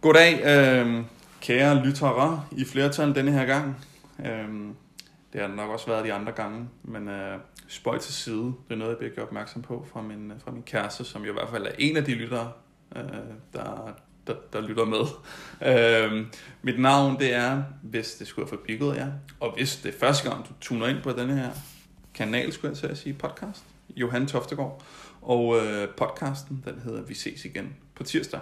[0.00, 1.04] Goddag, øh,
[1.40, 3.86] kære lyttere i flertal denne her gang.
[4.18, 4.48] Øh,
[5.32, 7.38] det har nok også været de andre gange, men øh,
[7.68, 10.50] spøj til side, det er noget, jeg bliver gjort opmærksom på fra min, øh, fra
[10.50, 12.52] min kæreste, som jo i hvert fald er en af de lyttere,
[12.96, 13.02] øh,
[13.52, 13.94] der,
[14.26, 15.04] der, der lytter med.
[15.62, 16.26] Øh,
[16.62, 20.30] mit navn det er, hvis det skulle have forbigget jer, og hvis det er første
[20.30, 21.50] gang, du tuner ind på denne her
[22.14, 23.64] kanal, skulle jeg til at sige, podcast,
[23.96, 24.82] Johan Toftegård,
[25.22, 28.40] og øh, podcasten, den hedder Vi ses igen på tirsdag.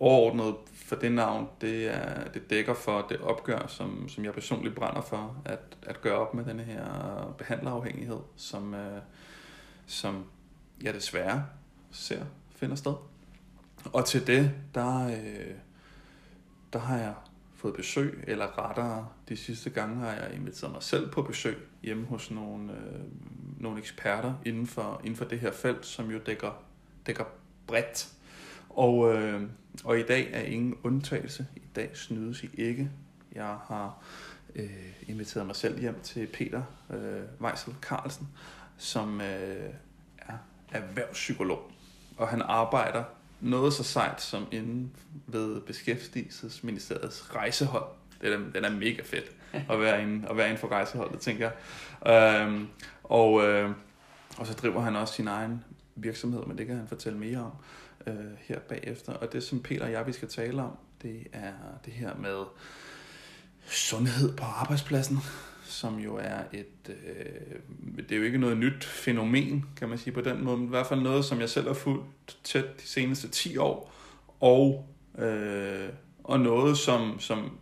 [0.00, 4.74] Overordnet for det navn, det, er, det dækker for det opgør, som, som jeg personligt
[4.74, 6.84] brænder for, at, at gøre op med den her
[7.38, 9.00] behandlerafhængighed, som, øh,
[9.86, 10.24] som
[10.82, 11.46] jeg desværre
[11.90, 12.24] ser
[12.56, 12.94] finder sted.
[13.92, 15.54] Og til det, der, øh,
[16.72, 17.14] der har jeg
[17.54, 22.06] fået besøg, eller rettere de sidste gange har jeg inviteret mig selv på besøg hjemme
[22.06, 23.00] hos nogle, øh,
[23.60, 26.62] nogle eksperter inden for, inden for det her felt, som jo dækker,
[27.06, 27.24] dækker
[27.66, 28.12] bredt.
[28.78, 29.42] Og, øh,
[29.84, 31.46] og i dag er ingen undtagelse.
[31.56, 32.90] I dag snydes I ikke.
[33.34, 34.02] Jeg har
[34.54, 38.28] øh, inviteret mig selv hjem til Peter øh, Weissel Carlsen,
[38.76, 39.70] som øh,
[40.18, 40.36] er
[40.72, 41.70] erhvervspsykolog.
[42.16, 43.04] Og han arbejder
[43.40, 44.92] noget så sejt som inden
[45.26, 47.86] ved Beskæftigelsesministeriets rejsehold.
[48.20, 51.50] Det er, den er mega fedt at være inde, at være inde for rejseholdet, tænker
[52.04, 52.42] jeg.
[52.46, 52.68] Øhm,
[53.04, 53.70] og, øh,
[54.38, 57.52] og så driver han også sin egen virksomhed, men det kan han fortælle mere om
[58.06, 59.12] øh, her bagefter.
[59.12, 61.52] Og det, som Peter og jeg vi skal tale om, det er
[61.84, 62.44] det her med
[63.66, 65.18] sundhed på arbejdspladsen,
[65.64, 67.58] som jo er et, øh,
[67.96, 70.70] det er jo ikke noget nyt fænomen, kan man sige på den måde, men i
[70.70, 73.94] hvert fald noget, som jeg selv har fulgt tæt de seneste 10 år,
[74.40, 74.88] og,
[75.18, 75.88] øh,
[76.24, 77.58] og noget, som, som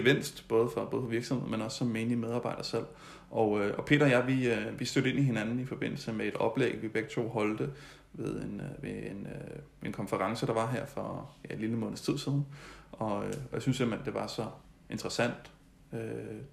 [0.00, 2.84] gevinst, både for, både for virksomheden, men også som menige medarbejder selv.
[3.30, 6.12] Og, øh, og Peter og jeg, vi, øh, vi stødte ind i hinanden i forbindelse
[6.12, 7.70] med et oplæg, vi begge to holdte
[8.18, 11.76] ved en, øh, ved en, øh, en konference, der var her for ja, en lille
[11.76, 12.46] måneds tid siden.
[12.92, 14.46] Og, øh, og jeg synes simpelthen, det var så
[14.90, 15.52] interessant,
[15.92, 16.00] øh,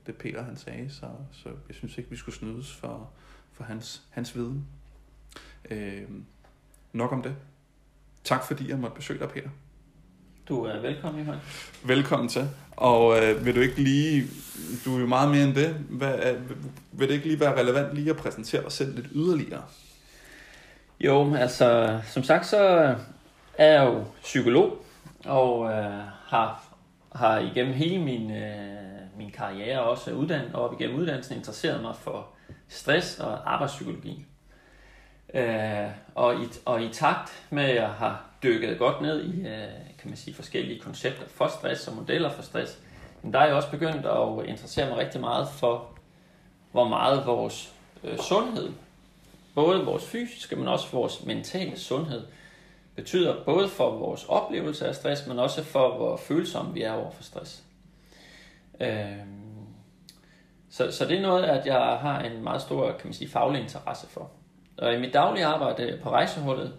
[0.06, 3.09] det Peter han sagde, så, så jeg synes ikke, vi skulle snydes for,
[3.53, 4.66] for hans, hans viden.
[5.72, 6.03] Øh,
[6.94, 7.35] nok om det.
[8.23, 9.50] Tak fordi jeg måtte besøge dig, Peter.
[10.50, 11.39] Du er velkommen, Johan.
[11.85, 12.50] Velkommen til.
[12.72, 14.28] Og øh, vil du ikke lige,
[14.85, 16.35] du er jo meget mere end det, hvad,
[16.91, 19.63] vil det ikke lige være relevant lige at præsentere dig selv lidt yderligere?
[21.05, 22.95] Jo, altså som sagt så
[23.57, 24.77] er jeg jo psykolog,
[25.25, 26.63] og øh, har,
[27.16, 32.27] har igennem hele min, øh, min karriere også uddannet, og igennem uddannelsen interesseret mig for
[32.67, 34.25] stress og arbejdspsykologi.
[35.33, 39.67] Øh, og, i, og i takt med, at jeg har dykket godt ned i øh,
[39.99, 42.79] kan man sige, forskellige koncepter for stress og modeller for stress,
[43.21, 45.89] men der er jeg også begyndt at interessere mig rigtig meget for,
[46.71, 47.73] hvor meget vores
[48.03, 48.69] øh, sundhed,
[49.55, 52.23] både vores fysiske, men også vores mentale sundhed,
[52.95, 57.11] betyder både for vores oplevelse af stress, men også for, hvor følsomme vi er over
[57.11, 57.63] for stress.
[58.79, 59.45] Øhm,
[60.69, 63.61] så, så det er noget, at jeg har en meget stor kan man sige, faglig
[63.61, 64.31] interesse for.
[64.77, 66.73] Og i mit daglige arbejde på rejseholdet,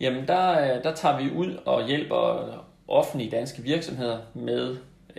[0.00, 2.48] jamen der, der tager vi ud og hjælper
[2.88, 4.76] offentlige danske virksomheder med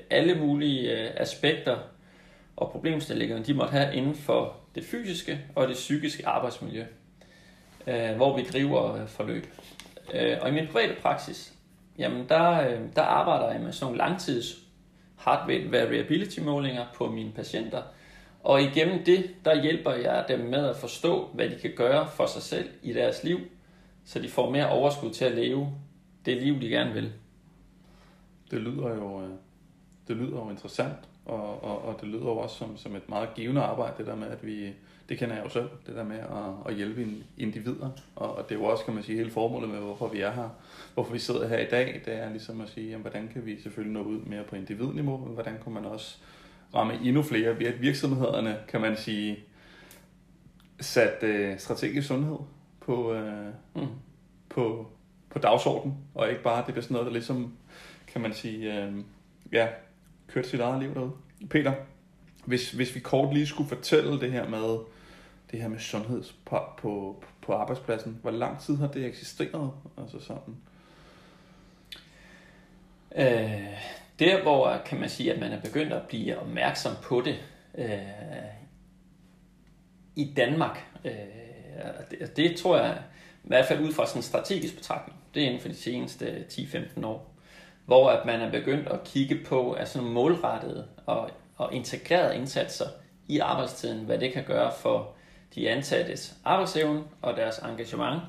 [0.09, 1.77] alle mulige øh, aspekter
[2.57, 6.85] og problemstillinger, de måtte have inden for det fysiske og det psykiske arbejdsmiljø,
[7.87, 9.47] øh, hvor vi driver øh, forløb.
[10.13, 11.53] Øh, og i min private praksis,
[11.97, 14.57] jamen der, øh, der arbejder jeg med sådan nogle langtids
[15.25, 17.81] heart rate variability målinger på mine patienter,
[18.43, 22.25] og igennem det, der hjælper jeg dem med at forstå, hvad de kan gøre for
[22.25, 23.39] sig selv i deres liv,
[24.05, 25.73] så de får mere overskud til at leve
[26.25, 27.13] det liv, de gerne vil.
[28.51, 29.29] Det lyder jo, øh,
[30.07, 33.29] det lyder jo interessant, og, og, og det lyder jo også som, som et meget
[33.35, 34.73] givende arbejde, det der med, at vi,
[35.09, 38.55] det kender jeg jo selv, det der med at, at hjælpe individer, og, og det
[38.55, 40.49] er jo også, kan man sige, hele formålet med, hvorfor vi er her,
[40.93, 43.61] hvorfor vi sidder her i dag, det er ligesom at sige, jamen, hvordan kan vi
[43.61, 46.17] selvfølgelig nå ud mere på individniveau, men hvordan kan man også
[46.75, 47.59] ramme endnu flere?
[47.59, 49.39] Ved at virksomhederne, kan man sige,
[50.79, 52.37] sat øh, strategisk sundhed
[52.79, 53.87] på, øh, mm.
[54.49, 54.87] på,
[55.29, 57.53] på dagsordenen, og ikke bare det bliver sådan noget, der ligesom,
[58.07, 58.93] kan man sige, øh,
[59.51, 59.67] ja,
[60.27, 61.11] kørte sit eget liv derude.
[61.49, 61.73] Peter,
[62.45, 64.79] hvis, hvis vi kort lige skulle fortælle det her med,
[65.51, 69.71] det her med sundhed på, på, på arbejdspladsen, hvor lang tid har det eksisteret?
[69.97, 70.55] Altså sådan?
[73.15, 73.63] Øh,
[74.19, 77.35] der hvor kan man sige, at man er begyndt at blive opmærksom på det
[77.77, 77.99] øh,
[80.15, 81.11] i Danmark, øh,
[82.11, 83.03] det, det tror jeg,
[83.43, 86.45] i hvert fald ud fra sådan en strategisk betragtning, det er inden for de seneste
[86.51, 87.34] 10-15 år,
[87.85, 92.85] hvor at man er begyndt at kigge på altså nogle målrettede og, og integrerede indsatser
[93.27, 95.11] i arbejdstiden, hvad det kan gøre for
[95.55, 98.21] de ansattes arbejdsevne og deres engagement,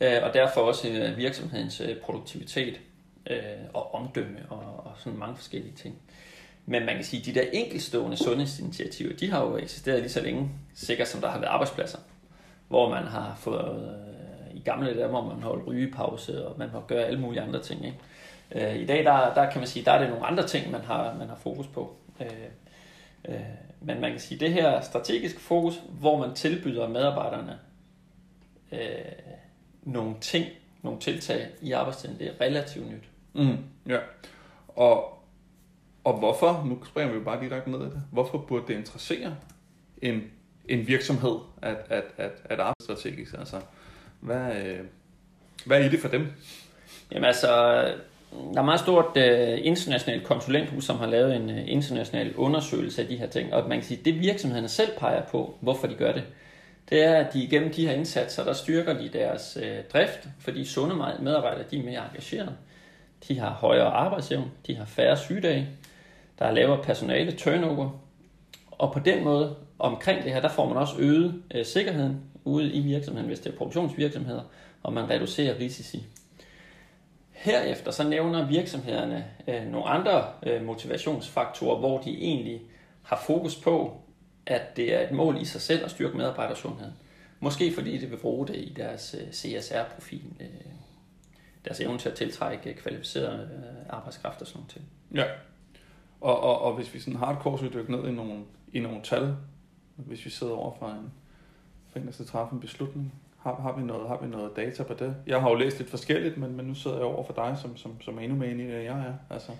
[0.00, 2.80] øh, og derfor også øh, virksomhedens øh, produktivitet.
[3.30, 3.36] øh,
[3.74, 5.94] og omdømme og, og sådan mange forskellige ting.
[6.66, 10.20] Men man kan sige, at de der enkelstående sundhedsinitiativer, de har jo eksisteret lige så
[10.22, 11.98] længe, sikkert som der har været arbejdspladser,
[12.68, 13.98] hvor man har fået,
[14.50, 17.62] øh, i gamle dage, hvor man holdt rygepause, og man må gøre alle mulige andre
[17.62, 17.84] ting.
[17.84, 17.98] Ikke?
[18.54, 20.80] Øh, I dag, der, der kan man sige, der er det nogle andre ting, man
[20.80, 21.96] har, man har fokus på.
[22.20, 22.26] Øh,
[23.28, 23.40] øh,
[23.80, 27.58] men man kan sige, det her strategiske fokus, hvor man tilbyder medarbejderne
[28.72, 28.78] øh,
[29.82, 30.46] nogle ting,
[30.82, 33.04] nogle tiltag i arbejdstiden, det er relativt nyt.
[33.32, 33.56] Mm,
[33.88, 33.98] ja.
[34.68, 35.22] Og,
[36.04, 39.36] og hvorfor, nu springer vi jo bare direkte ned i det, hvorfor burde det interessere
[40.02, 40.22] en,
[40.68, 43.34] en virksomhed at, at, at, at arbejde strategisk?
[43.38, 43.60] Altså,
[44.20, 44.80] hvad, øh,
[45.66, 46.26] hvad er i det for dem?
[47.12, 47.82] Jamen altså,
[48.54, 53.08] der er meget stort øh, internationalt konsulenthus, som har lavet en øh, international undersøgelse af
[53.08, 56.12] de her ting, og man kan sige, det virksomhederne selv peger på, hvorfor de gør
[56.12, 56.24] det,
[56.90, 60.64] det er, at de igennem de her indsatser, der styrker de deres øh, drift, fordi
[60.64, 62.56] sunde medarbejdere, de er mere engagerede.
[63.28, 65.68] De har højere arbejdsevne, de har færre sygedage,
[66.38, 67.90] der er lavere personale turnover,
[68.70, 72.72] og på den måde, omkring det her, der får man også øget øh, sikkerheden ude
[72.72, 74.42] i virksomheden, hvis det er produktionsvirksomheder,
[74.82, 76.06] og man reducerer risici.
[77.42, 82.60] Herefter så nævner virksomhederne øh, nogle andre øh, motivationsfaktorer, hvor de egentlig
[83.02, 84.00] har fokus på,
[84.46, 86.92] at det er et mål i sig selv at styrke medarbejdersundheden.
[87.40, 90.46] Måske fordi det vil bruge det i deres øh, CSR-profil, øh,
[91.64, 94.82] deres evne til at tiltrække kvalificeret øh, arbejdskraft og sådan noget.
[95.14, 95.24] Ja,
[96.20, 99.36] og, og, og hvis vi sådan hardcore skal dykke ned i nogle, i nogle tal,
[99.96, 101.12] hvis vi sidder over for en,
[101.92, 103.12] for en, der skal træffe en beslutning,
[103.42, 105.16] har, har, vi noget, har vi noget data på det?
[105.26, 107.76] Jeg har jo læst lidt forskelligt, men, men nu sidder jeg over for dig, som,
[107.76, 109.34] som, som er endnu mere inde i det, end jeg er.
[109.34, 109.52] Altså.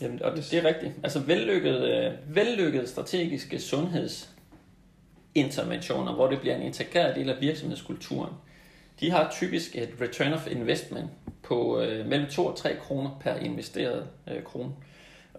[0.00, 0.92] Jamen, og det, det er rigtigt.
[1.02, 8.32] Altså vellykket, vellykkede vellykket strategiske sundhedsinterventioner, hvor det bliver en integreret del af virksomhedskulturen,
[9.00, 11.10] de har typisk et return of investment
[11.42, 14.70] på øh, mellem 2 og 3 kroner per investeret øh, krone.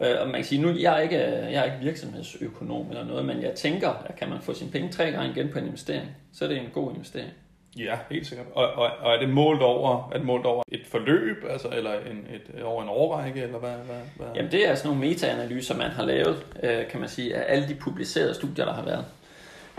[0.01, 3.25] Øh, og man kan sige, nu jeg er ikke, jeg er ikke virksomhedsøkonom eller noget,
[3.25, 6.11] men jeg tænker, at kan man få sine penge tre gange igen på en investering,
[6.33, 7.31] så er det en god investering.
[7.77, 8.47] Ja, helt sikkert.
[8.55, 11.99] Og, og, og er det målt over, er det målt over et forløb, altså, eller
[11.99, 14.27] en, et, over en årrække, eller hvad, hvad, hvad?
[14.35, 17.67] Jamen det er sådan nogle metaanalyser, man har lavet, øh, kan man sige, af alle
[17.67, 19.05] de publicerede studier, der har været.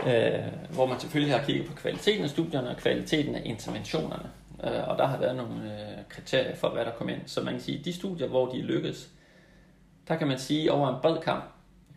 [0.07, 4.29] Øh, hvor man selvfølgelig har kigget på kvaliteten af studierne og kvaliteten af interventionerne.
[4.63, 7.21] Øh, og der har været nogle øh, kriterier for, hvad der kom ind.
[7.25, 9.09] Så man kan sige, at de studier, hvor de lykkes,
[10.07, 11.43] der kan man sige, over en bred kamp,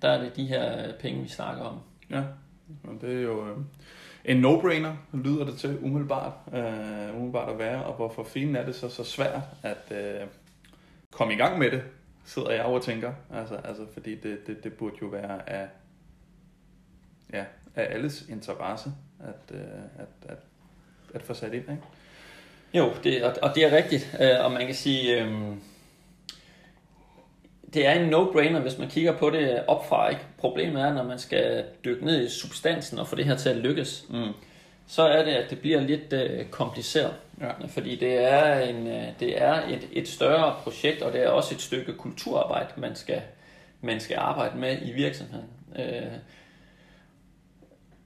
[0.03, 1.81] der er det de her penge, vi snakker om.
[2.11, 2.23] Ja,
[2.85, 3.47] og det er jo...
[3.47, 3.57] Øh
[4.29, 8.75] en no-brainer, lyder det til umiddelbart, øh, umiddelbart at være, og hvorfor fint er det
[8.75, 10.27] så, så svært at øh,
[11.11, 11.83] komme i gang med det,
[12.25, 13.13] sidder jeg og tænker.
[13.35, 15.69] Altså, altså fordi det, det, det burde jo være af,
[17.33, 17.45] ja,
[17.75, 18.91] af alles interesse
[19.21, 19.61] at, øh,
[19.99, 20.39] at, at,
[21.15, 21.83] at få sat ind, ikke?
[22.75, 25.57] Jo, det, og, og det er rigtigt, øh, og man kan sige, øh,
[27.75, 30.09] det er en no-brainer, hvis man kigger på det opfra.
[30.09, 30.23] Ikke?
[30.39, 33.57] Problemet er, når man skal dykke ned i substansen og få det her til at
[33.57, 34.33] lykkes, mm.
[34.87, 37.15] så er det, at det bliver lidt uh, kompliceret.
[37.41, 37.51] Ja.
[37.69, 41.55] Fordi det er, en, uh, det er et, et større projekt, og det er også
[41.55, 43.23] et stykke kulturarbejde, man skal,
[43.81, 45.49] man skal arbejde med i virksomheden.
[45.71, 46.13] Uh,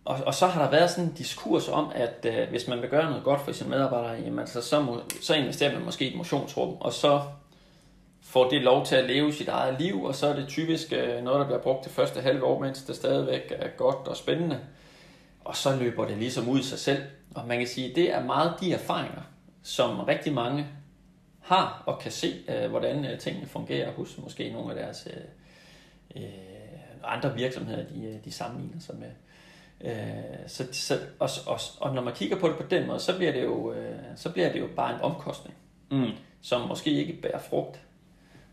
[0.04, 2.90] og, og så har der været sådan en diskurs om, at uh, hvis man vil
[2.90, 6.08] gøre noget godt for sine medarbejdere, jamen, så, så, må, så investerer man måske i
[6.08, 7.20] et motionsrum, og så
[8.32, 11.24] får det lov til at leve sit eget liv, og så er det typisk øh,
[11.24, 14.60] noget, der bliver brugt det første halve år, mens det stadigvæk er godt og spændende.
[15.44, 17.02] Og så løber det ligesom ud i sig selv.
[17.34, 19.22] Og man kan sige, det er meget de erfaringer,
[19.62, 20.66] som rigtig mange
[21.40, 25.08] har og kan se, øh, hvordan øh, tingene fungerer hos måske nogle af deres
[26.16, 26.22] øh,
[27.04, 29.10] andre virksomheder, de, de sammenligner sig med.
[30.48, 33.32] så, så, og, og, og når man kigger på det på den måde, så bliver
[33.32, 33.74] det jo,
[34.16, 35.56] så bliver det jo bare en omkostning,
[35.90, 36.10] mm.
[36.42, 37.80] som måske ikke bærer frugt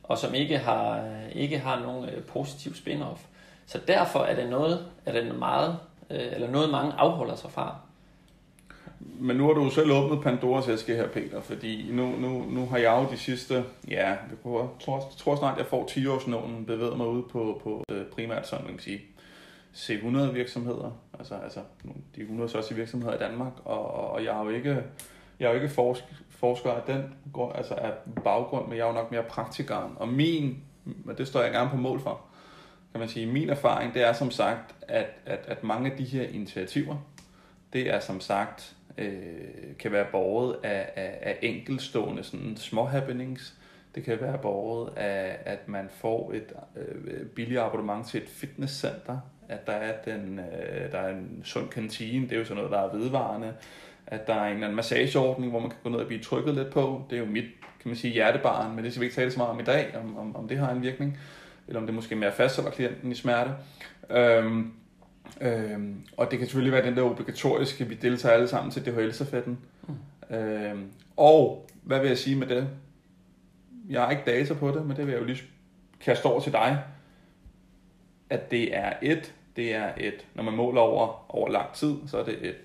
[0.10, 3.20] og som ikke har, ikke har nogen øh, positiv spin-off.
[3.66, 5.78] Så derfor er det noget, er det meget,
[6.10, 7.76] øh, eller noget mange afholder sig fra.
[9.00, 12.78] Men nu har du selv åbnet Pandoras æske her, Peter, fordi nu, nu, nu har
[12.78, 16.98] jeg jo de sidste, ja, jeg tror, tror snart, jeg får 10 års nogen bevæget
[16.98, 19.02] mig ud på, på øh, primært sådan, man kan sige,
[19.76, 21.60] C100 virksomheder, altså, altså
[22.16, 24.84] de 100 største virksomheder i Danmark, og, og jeg har jo ikke,
[25.40, 27.04] jeg har jo ikke forsket, forsker af den
[27.56, 27.92] altså af
[28.24, 29.92] baggrund, men jeg er jo nok mere praktikeren.
[29.96, 30.64] Og min,
[31.06, 32.22] og det står jeg gerne på mål for,
[32.92, 36.04] kan man sige, min erfaring, det er som sagt, at, at, at mange af de
[36.04, 36.96] her initiativer,
[37.74, 43.54] det er som sagt, øh, kan være borget af, af, af enkelstående sådan små happenings.
[43.96, 49.18] Det kan være borget af, at man får et øh, billigt abonnement til et fitnesscenter,
[49.50, 52.72] at der er, den, øh, der er en sund kantine, det er jo sådan noget,
[52.72, 53.54] der er vedvarende,
[54.12, 56.56] at der er en eller anden massageordning, hvor man kan gå ned og blive trykket
[56.56, 57.06] lidt på.
[57.10, 57.44] Det er jo mit,
[57.80, 59.96] kan man sige, hjertebarn, men det skal vi ikke tale så meget om i dag,
[60.04, 61.20] om, om, om det har en virkning,
[61.68, 63.52] eller om det måske mere fastholder klienten i smerte.
[64.10, 64.74] Øhm,
[65.42, 69.58] øhm, og det kan selvfølgelig være den der obligatoriske, vi deltager alle sammen til DHL-stafetten.
[69.88, 70.36] Mm.
[70.36, 72.68] Øhm, og hvad vil jeg sige med det?
[73.90, 75.42] Jeg har ikke data på det, men det vil jeg jo lige
[76.00, 76.84] kaste over til dig.
[78.30, 82.18] At det er et, det er et, når man måler over, over lang tid, så
[82.18, 82.56] er det et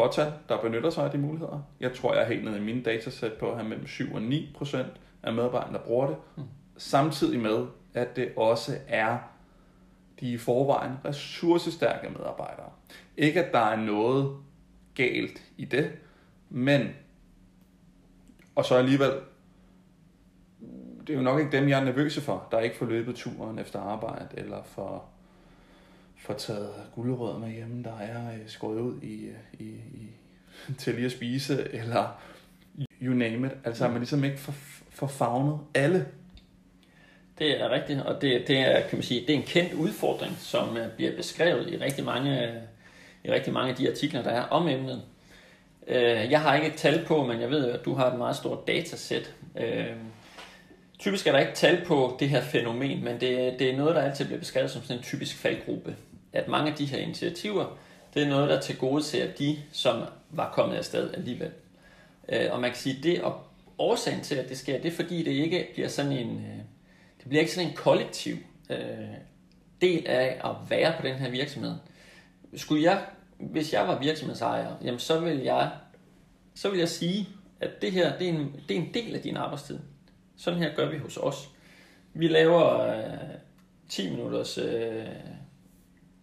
[0.00, 1.62] fortal, der benytter sig af de muligheder.
[1.80, 4.22] Jeg tror, jeg er helt nede i mine datasæt på at have mellem 7 og
[4.22, 4.92] 9 procent
[5.22, 6.16] af medarbejderne, der bruger det.
[6.36, 6.42] Mm.
[6.76, 9.18] Samtidig med, at det også er
[10.20, 12.70] de i forvejen ressourcestærke medarbejdere.
[13.16, 14.36] Ikke at der er noget
[14.94, 15.92] galt i det,
[16.50, 16.88] men
[18.54, 19.12] og så alligevel
[21.06, 23.58] det er jo nok ikke dem, jeg er nervøse for, der ikke får løbet turen
[23.58, 25.04] efter arbejde, eller for,
[26.20, 30.10] for taget guldrød med hjemme, der er øh, skåret ud i, øh, i, i,
[30.78, 32.20] til lige at spise, eller
[33.02, 33.52] you name it.
[33.64, 34.54] Altså, at man ligesom ikke får,
[34.90, 36.06] får fagnet alle.
[37.38, 40.36] Det er rigtigt, og det, det, er, kan man sige, det er en kendt udfordring,
[40.38, 42.62] som øh, bliver beskrevet i rigtig mange, øh,
[43.24, 45.02] i rigtig mange af de artikler, der er om emnet.
[46.30, 48.66] Jeg har ikke et tal på, men jeg ved, at du har et meget stort
[48.66, 49.34] datasæt.
[50.98, 54.02] Typisk er der ikke tal på det her fænomen, men det, det er noget, der
[54.02, 55.96] altid bliver beskrevet som sådan en typisk faldgruppe.
[56.32, 57.78] At mange af de her initiativer,
[58.14, 61.50] det er noget, der til gode ser de, som var kommet afsted alligevel.
[62.28, 63.40] Øh, og man kan sige, det og
[63.78, 66.58] årsagen til, at det sker, det er fordi, det ikke bliver sådan en, øh,
[67.18, 68.36] det bliver ikke sådan en kollektiv
[68.70, 68.78] øh,
[69.80, 71.74] del af at være på den her virksomhed.
[72.56, 73.04] Skulle jeg,
[73.38, 75.70] hvis jeg var virksomhedsejer, jamen så vil jeg,
[76.54, 77.28] så vil jeg sige,
[77.60, 79.78] at det her, det er en, det er en del af din arbejdstid.
[80.36, 81.48] Sådan her gør vi hos os.
[82.14, 83.04] Vi laver øh,
[83.88, 85.06] 10 minutters øh,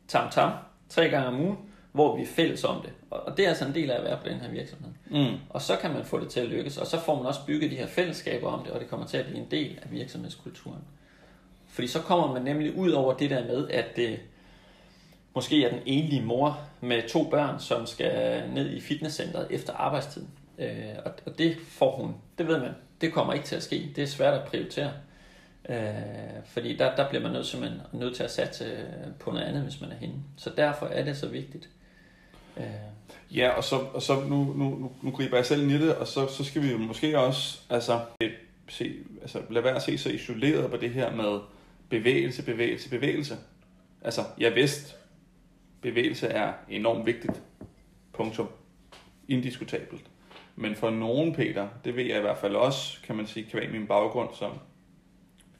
[0.07, 0.51] tam-tam
[0.89, 1.57] tre gange om ugen,
[1.91, 2.91] hvor vi er fælles om det.
[3.11, 4.91] Og det er altså en del af at være på den her virksomhed.
[5.11, 5.37] Mm.
[5.49, 7.71] Og så kan man få det til at lykkes, og så får man også bygget
[7.71, 10.81] de her fællesskaber om det, og det kommer til at blive en del af virksomhedskulturen.
[11.67, 14.19] Fordi så kommer man nemlig ud over det der med, at det
[15.35, 20.25] måske er den enlige mor med to børn, som skal ned i fitnesscenteret efter arbejdstid.
[20.59, 20.95] Øh,
[21.25, 22.71] og det får hun, det ved man,
[23.01, 23.91] det kommer ikke til at ske.
[23.95, 24.91] Det er svært at prioritere.
[25.69, 29.45] Øh, fordi der, der bliver man nødt, simpelthen nødt til at satse øh, på noget
[29.45, 30.15] andet, hvis man er henne.
[30.37, 31.69] Så derfor er det så vigtigt.
[32.57, 32.63] Øh.
[33.35, 35.95] Ja, og så, og så nu, nu, nu, nu griber jeg selv ind i det,
[35.95, 38.31] og så, så skal vi jo måske også altså, øh,
[38.69, 41.39] se, altså, lade være at se så isoleret på det her med
[41.89, 43.35] bevægelse, bevægelse, bevægelse.
[44.01, 44.93] Altså, jeg vidste,
[45.81, 47.41] bevægelse er enormt vigtigt.
[48.13, 48.49] Punktum.
[49.27, 50.05] Indiskutabelt.
[50.55, 53.71] Men for nogen, Peter, det ved jeg i hvert fald også, kan man sige, kvæg
[53.71, 54.51] min baggrund som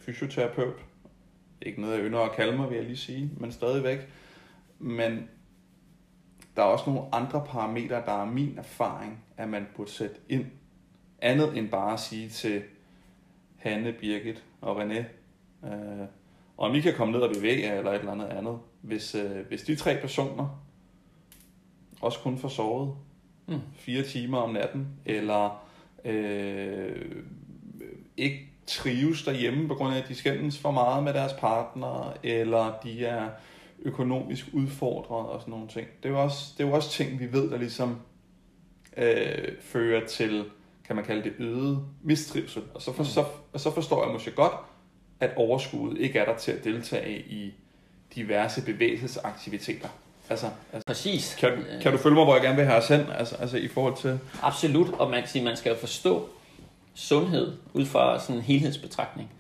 [0.08, 0.76] fysioterapeut.
[1.62, 4.00] Ikke noget, jeg ynder at kalde mig, vil jeg lige sige, men stadigvæk.
[4.80, 5.30] Men
[6.56, 10.46] der er også nogle andre parametre, der er min erfaring, at man burde sætte ind.
[11.22, 12.64] Andet end bare at sige til
[13.56, 15.04] Hanne, Birgit og René,
[15.68, 16.08] øh,
[16.58, 18.60] om I kan komme ned og bevæge jer, eller et eller andet andet.
[18.82, 20.64] Hvis, øh, hvis de tre personer
[22.02, 22.96] også kun får sovet
[23.48, 23.60] mm.
[23.74, 25.68] fire timer om natten, eller
[26.06, 27.24] øh,
[28.18, 32.80] ikke trives derhjemme på grund af, at de skændes for meget med deres partner, eller
[32.84, 33.30] de er
[33.82, 35.88] økonomisk udfordret og sådan nogle ting.
[36.04, 38.00] Det er jo også, det er jo også ting, vi ved, der ligesom
[38.98, 40.46] øh, fører til,
[40.88, 42.62] kan man kalde det, øget mistrivsel.
[42.74, 43.10] Og så, for, mm.
[43.10, 44.54] så, og så forstår jeg måske godt,
[45.20, 47.54] at overskuddet ikke er der til at deltage i
[48.16, 49.90] diverse bevægelsesaktiviteter.
[50.30, 51.36] Altså, altså Præcis.
[51.40, 53.68] Kan, kan du følge mig, hvor jeg gerne vil have os hen, altså, altså i
[53.68, 54.20] forhold til...
[54.42, 56.30] Absolut, og man kan sige, man skal jo forstå
[56.98, 59.32] sundhed ud fra sådan en helhedsbetragtning.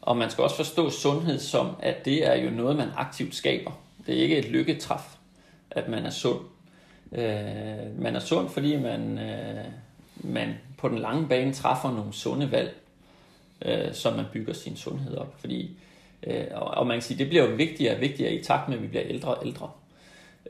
[0.00, 3.70] Og man skal også forstå sundhed som, at det er jo noget, man aktivt skaber.
[4.06, 5.16] Det er ikke et lykketræf,
[5.70, 6.40] at man er sund.
[7.12, 9.64] Øh, man er sund, fordi man, øh,
[10.16, 12.74] man på den lange bane træffer nogle sunde valg,
[13.64, 15.34] øh, som man bygger sin sundhed op.
[15.38, 15.76] Fordi,
[16.22, 18.76] øh, og, og man kan sige, det bliver jo vigtigere og vigtigere i takt med,
[18.76, 19.70] at vi bliver ældre og ældre.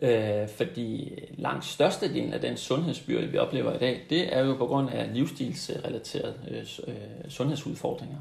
[0.02, 4.66] Øh, fordi langt størstedelen af den sundhedsbyrde, vi oplever i dag, det er jo på
[4.66, 8.18] grund af livsstilsrelaterede øh, øh sundhedsudfordringer,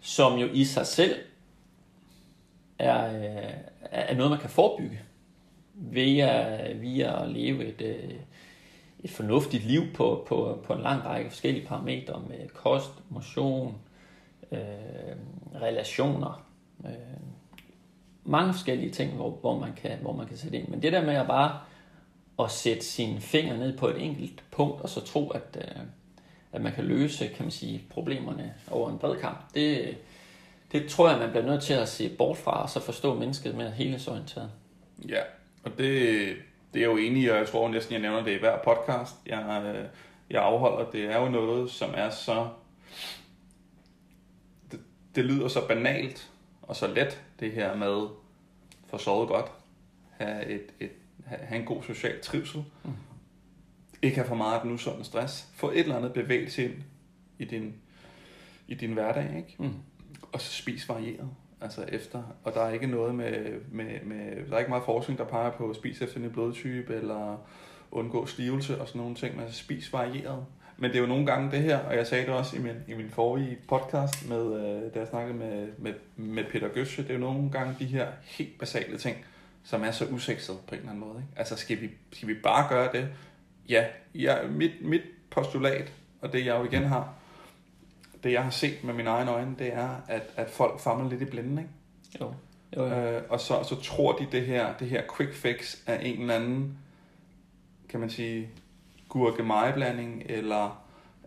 [0.00, 1.14] som jo i sig selv
[2.78, 3.54] er, øh,
[3.90, 5.00] er noget, man kan forebygge
[5.74, 8.14] via, via at leve et, øh,
[9.00, 13.78] et fornuftigt liv på, på, på en lang række forskellige parametre med kost, motion,
[14.52, 14.58] øh,
[15.62, 16.46] relationer,
[16.84, 16.92] øh,
[18.30, 20.68] mange forskellige ting, hvor, hvor, man kan, hvor man kan sætte ind.
[20.68, 21.60] Men det der med at bare
[22.44, 25.82] at sætte sine fingre ned på et enkelt punkt, og så tro, at, øh,
[26.52, 29.96] at man kan løse kan man sige, problemerne over en bred kamp, det,
[30.72, 33.54] det tror jeg, man bliver nødt til at se bort fra, og så forstå mennesket
[33.54, 34.50] mere helhedsorienteret.
[35.08, 35.20] Ja,
[35.64, 36.36] og det,
[36.74, 39.62] det er jo enig, og jeg tror næsten, jeg nævner det i hver podcast, jeg,
[39.66, 39.84] øh,
[40.30, 40.90] jeg afholder.
[40.90, 42.48] Det er jo noget, som er så...
[44.72, 44.80] Det,
[45.14, 46.30] det lyder så banalt
[46.62, 48.19] og så let, det her med
[48.90, 49.52] få sovet godt,
[50.10, 50.90] have, et, et,
[51.24, 52.90] have en god social trivsel, mm.
[54.02, 56.74] ikke have for meget af den usunde stress, få et eller andet bevægelse ind
[57.38, 57.74] i din,
[58.68, 59.54] i din hverdag, ikke?
[59.58, 59.74] Mm.
[60.32, 61.28] og så spis varieret
[61.60, 65.18] altså efter, og der er ikke noget med, med, med, der er ikke meget forskning,
[65.18, 67.36] der peger på at spise efter en blodtype, eller
[67.90, 70.46] undgå stivelse og sådan nogle ting, men altså spis varieret.
[70.80, 72.76] Men det er jo nogle gange det her, og jeg sagde det også i min,
[72.88, 77.10] i min forrige podcast, med, øh, da jeg snakkede med, med, med Peter Gøsse, det
[77.10, 79.16] er jo nogle gange de her helt basale ting,
[79.64, 81.18] som er så usekset på en eller anden måde.
[81.18, 81.38] Ikke?
[81.38, 83.08] Altså skal vi, skal vi bare gøre det?
[83.68, 83.84] Ja,
[84.14, 87.14] ja mit, mit postulat, og det jeg jo igen har,
[88.22, 91.22] det jeg har set med mine egne øjne, det er, at, at folk famler lidt
[91.22, 91.70] i blinden, ikke?
[92.20, 92.34] Jo.
[92.76, 92.94] jo, jo.
[92.94, 96.34] Øh, og så, så tror de, det her, det her quick fix er en eller
[96.34, 96.78] anden,
[97.88, 98.48] kan man sige,
[99.10, 100.82] gurkemejeblanding, eller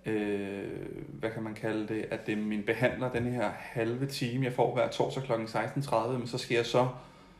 [0.06, 0.64] øh,
[1.10, 4.54] hvad kan man kalde det, at det er min behandler, den her halve time, jeg
[4.54, 5.32] får hver torsdag kl.
[5.32, 6.88] 16.30, men så skal jeg så,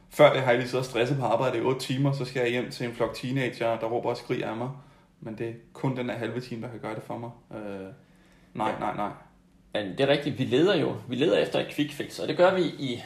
[0.10, 2.52] før det har jeg lige siddet stresset på arbejde i 8 timer, så skal jeg
[2.52, 4.70] hjem til en flok teenager, der råber og skriger af mig,
[5.20, 7.32] men det er kun den her halve time, der kan gøre det for mig.
[7.52, 7.88] Øh,
[8.54, 9.12] nej, nej, nej.
[9.74, 12.38] Men det er rigtigt, vi leder jo, vi leder efter et quick fix, og det
[12.38, 13.04] gør vi i,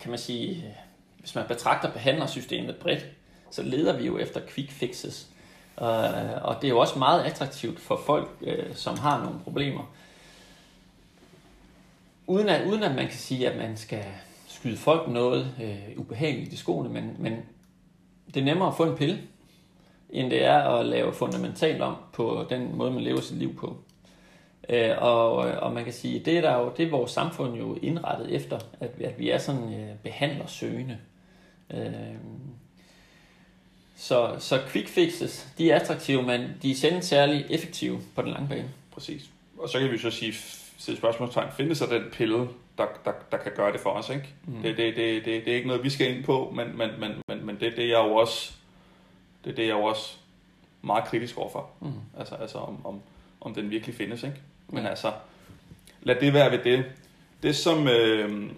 [0.00, 0.74] kan man sige,
[1.18, 3.06] hvis man betragter behandlersystemet bredt,
[3.50, 5.31] så leder vi jo efter quick fixes.
[5.80, 9.92] Øh, og det er jo også meget attraktivt for folk, øh, som har nogle problemer.
[12.26, 14.04] Uden at, uden at man kan sige, at man skal
[14.46, 17.36] skyde folk noget øh, ubehageligt i skoene, men, men
[18.34, 19.18] det er nemmere at få en pille,
[20.10, 23.76] end det er at lave fundamentalt om på den måde, man lever sit liv på.
[24.68, 27.78] Øh, og, og man kan sige, det er, der jo, det er vores samfund jo
[27.82, 30.98] indrettet efter, at, at vi er sådan øh, behandlersøgende.
[31.70, 32.14] Øh,
[34.02, 38.30] så, så quick fixes, de er attraktive, men de er sjældent særlig effektive på den
[38.30, 38.70] lange bane.
[38.92, 39.30] Præcis.
[39.58, 40.34] Og så kan vi så sige,
[40.78, 42.38] til spørgsmålstegn, findes der den pille,
[42.78, 44.28] der, der, der kan gøre det for os, ikke?
[44.46, 44.62] Mm.
[44.62, 47.10] Det, det, det, det, det er ikke noget, vi skal ind på, men, men, men,
[47.28, 48.52] men, men det, det er jo også,
[49.44, 50.16] det er det, jeg jo også
[50.82, 51.70] meget kritisk overfor.
[51.80, 51.92] Mm.
[52.18, 53.00] Altså, altså om, om,
[53.40, 54.36] om den virkelig findes, ikke?
[54.68, 55.12] Men altså,
[56.02, 56.84] lad det være ved det.
[57.42, 58.50] Det som, øh,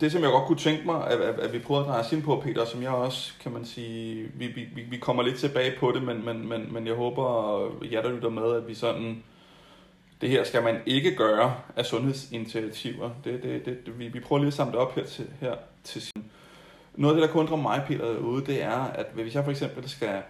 [0.00, 2.12] det som jeg godt kunne tænke mig, at, at, at vi prøver at dreje os
[2.12, 5.72] ind på, Peter, som jeg også, kan man sige, vi, vi, vi kommer lidt tilbage
[5.80, 9.22] på det, men, men, men, men jeg håber, jer der lytter med, at vi sådan,
[10.20, 13.10] det her skal man ikke gøre af sundhedsinitiativer.
[13.24, 15.54] Det, det, det, vi, vi prøver lige at samle det op her til, her
[15.84, 16.02] til
[16.94, 19.50] Noget af det, der kunne undre mig, Peter, derude, det er, at hvis jeg for
[19.50, 20.22] eksempel skal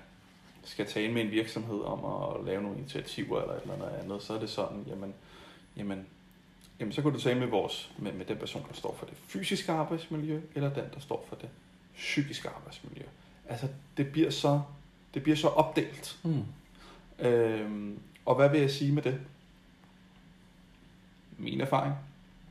[0.67, 4.23] skal tale med en virksomhed om at lave nogle initiativer eller et eller andet andet,
[4.23, 5.15] så er det sådan, jamen,
[5.77, 6.07] jamen,
[6.81, 9.15] jamen så kan du tale med, vores, med, med den person, der står for det
[9.27, 11.49] fysiske arbejdsmiljø, eller den, der står for det
[11.95, 13.03] psykiske arbejdsmiljø.
[13.49, 14.61] Altså, det bliver så,
[15.15, 16.19] det bliver så opdelt.
[16.23, 16.45] Mm.
[17.19, 19.21] Øhm, og hvad vil jeg sige med det?
[21.39, 21.95] Min erfaring,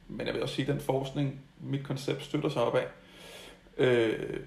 [0.08, 2.88] men jeg vil også sige, den forskning, mit koncept støtter sig op af,
[3.78, 4.40] øh,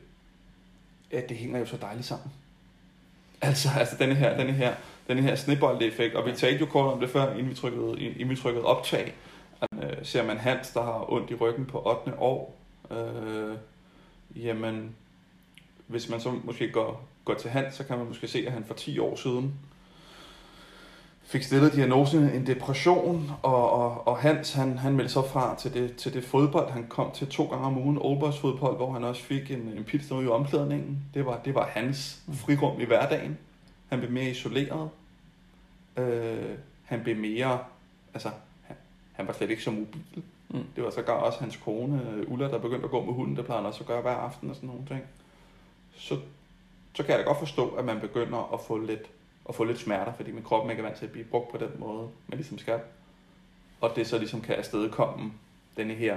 [1.10, 2.32] at det hænger jo så dejligt sammen.
[3.40, 4.74] Altså, altså denne her, denne her,
[5.08, 8.30] denne her snibbold-effekt, og vi talte jo kort om det før, inden vi trykkede, inden
[8.30, 9.14] vi trykkede optag.
[9.74, 12.18] Øh, ser man Hans, der har ondt i ryggen på 8.
[12.18, 12.56] år,
[12.90, 13.56] øh,
[14.36, 14.96] jamen,
[15.86, 18.64] hvis man så måske går, går til Hans, så kan man måske se, at han
[18.64, 19.54] for 10 år siden
[21.28, 25.74] fik stillet diagnosen en depression, og, og, og Hans han, han meldte så fra til
[25.74, 26.70] det, til det fodbold.
[26.70, 29.84] Han kom til to gange om ugen, Oldboys fodbold, hvor han også fik en, en
[29.84, 30.98] pizza i omklædningen.
[31.14, 33.38] Det var, det var hans frirum i hverdagen.
[33.88, 34.90] Han blev mere isoleret.
[35.96, 37.58] Øh, han blev mere,
[38.14, 38.30] altså
[39.18, 40.22] han, var slet ikke så mobil.
[40.48, 40.64] Mm.
[40.76, 43.44] Det var så gar også hans kone, Ulla, der begyndte at gå med hunden, det
[43.44, 45.02] plejer han også at gøre hver aften og sådan nogle ting.
[45.92, 46.18] Så,
[46.94, 49.10] så kan jeg da godt forstå, at man begynder at få lidt
[49.48, 51.58] at få lidt smerter, fordi min krop ikke er vant til at blive brugt på
[51.58, 52.80] den måde, man ligesom skal.
[53.80, 55.32] Og det så ligesom kan afstedkomme
[55.76, 56.16] denne her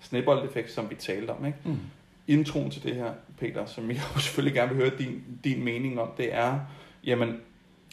[0.00, 1.46] sneboldeffekt, som vi talte om.
[1.46, 1.58] Ikke?
[1.64, 1.78] Mm.
[2.26, 6.00] Introen til det her, Peter, som jeg jo selvfølgelig gerne vil høre din, din mening
[6.00, 6.60] om, det er,
[7.04, 7.40] jamen,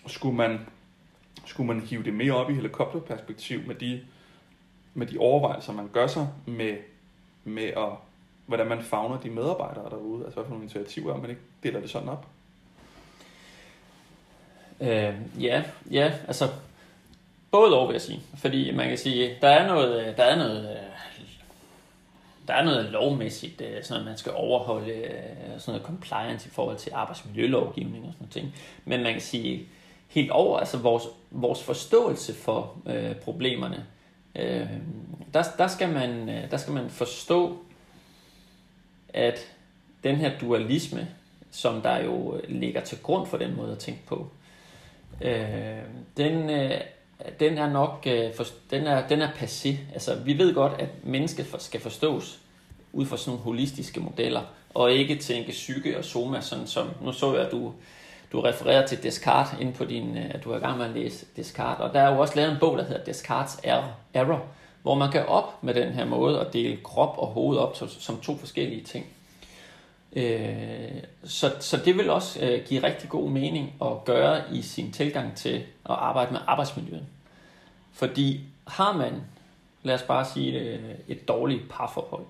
[0.08, 0.60] skulle man,
[1.46, 4.02] skulle man hive det mere op i helikopterperspektiv med de,
[4.94, 6.78] med de overvejelser, man gør sig med,
[7.44, 7.90] med at,
[8.46, 11.90] hvordan man fagner de medarbejdere derude, altså hvad for nogle initiativer, man ikke deler det
[11.90, 12.28] sådan op?
[14.82, 16.50] Øh, ja, ja, altså
[17.52, 18.22] både over vil jeg sige.
[18.38, 20.92] Fordi man kan sige, der er noget, øh, der er noget, øh,
[22.48, 25.12] der er noget lovmæssigt, øh, sådan at man skal overholde
[25.58, 28.34] sådan noget compliance i forhold til arbejdsmiljølovgivning og sådan noget.
[28.34, 28.56] ting.
[28.86, 29.68] Men man kan sige,
[30.08, 33.86] helt over, altså vores, vores forståelse for øh, problemerne,
[34.36, 34.68] øh,
[35.34, 37.58] der, der, skal man, øh, der skal man forstå,
[39.14, 39.40] at
[40.04, 41.08] den her dualisme
[41.52, 44.28] som der jo ligger til grund for den måde at tænke på,
[45.22, 45.78] øh,
[46.18, 46.82] den, øh,
[47.40, 49.76] den er nok øh, for, den er, den er passé.
[49.94, 52.40] Altså, vi ved godt, at mennesket for, skal forstås
[52.94, 54.42] ud fra sådan nogle holistiske modeller,
[54.74, 57.74] og ikke tænke psyke og soma, sådan som, nu så jeg, at du,
[58.32, 60.92] du refererer til Descartes ind på din, øh, at du er i gang med at
[60.92, 64.46] læse Descartes, og der er jo også lavet en bog, der hedder Descartes Error, Error
[64.82, 68.20] hvor man kan op med den her måde at dele krop og hoved op som
[68.20, 69.06] to forskellige ting.
[70.14, 70.92] Øh,
[71.24, 75.36] så, så det vil også øh, give rigtig god mening at gøre i sin tilgang
[75.36, 77.06] til at arbejde med arbejdsmiljøet.
[77.92, 79.22] Fordi har man,
[79.84, 82.26] lad os bare sige et dårligt parforhold,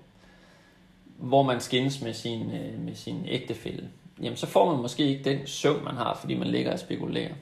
[1.16, 3.88] hvor man skændes med sin, med sin ægtefælle,
[4.22, 7.32] jamen så får man måske ikke den søvn, man har, fordi man ligger og spekulerer.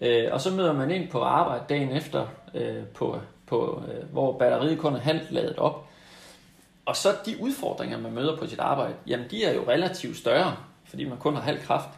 [0.00, 4.38] Øh, og så møder man ind på arbejde dagen efter, øh, på, på, øh, hvor
[4.38, 5.88] batteriet kun er halvt ladet op,
[6.88, 10.56] og så de udfordringer, man møder på sit arbejde, jamen de er jo relativt større,
[10.84, 11.88] fordi man kun har halv kraft.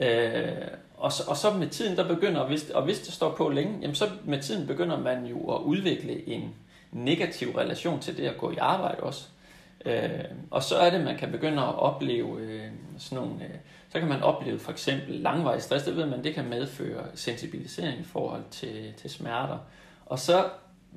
[0.00, 0.52] Øh,
[0.96, 3.48] og, så, og så med tiden, der begynder, og hvis, og hvis det står på
[3.48, 6.54] længe, jamen så med tiden begynder man jo at udvikle en
[6.92, 9.28] negativ relation til det at gå i arbejde også.
[9.86, 12.70] Øh, og så er det, man kan begynde at opleve øh,
[13.02, 13.50] sådan nogle, øh,
[13.88, 18.00] så kan man opleve for eksempel langvarig stress, det ved man, det kan medføre sensibilisering
[18.00, 19.58] i forhold til, til smerter.
[20.06, 20.44] Og så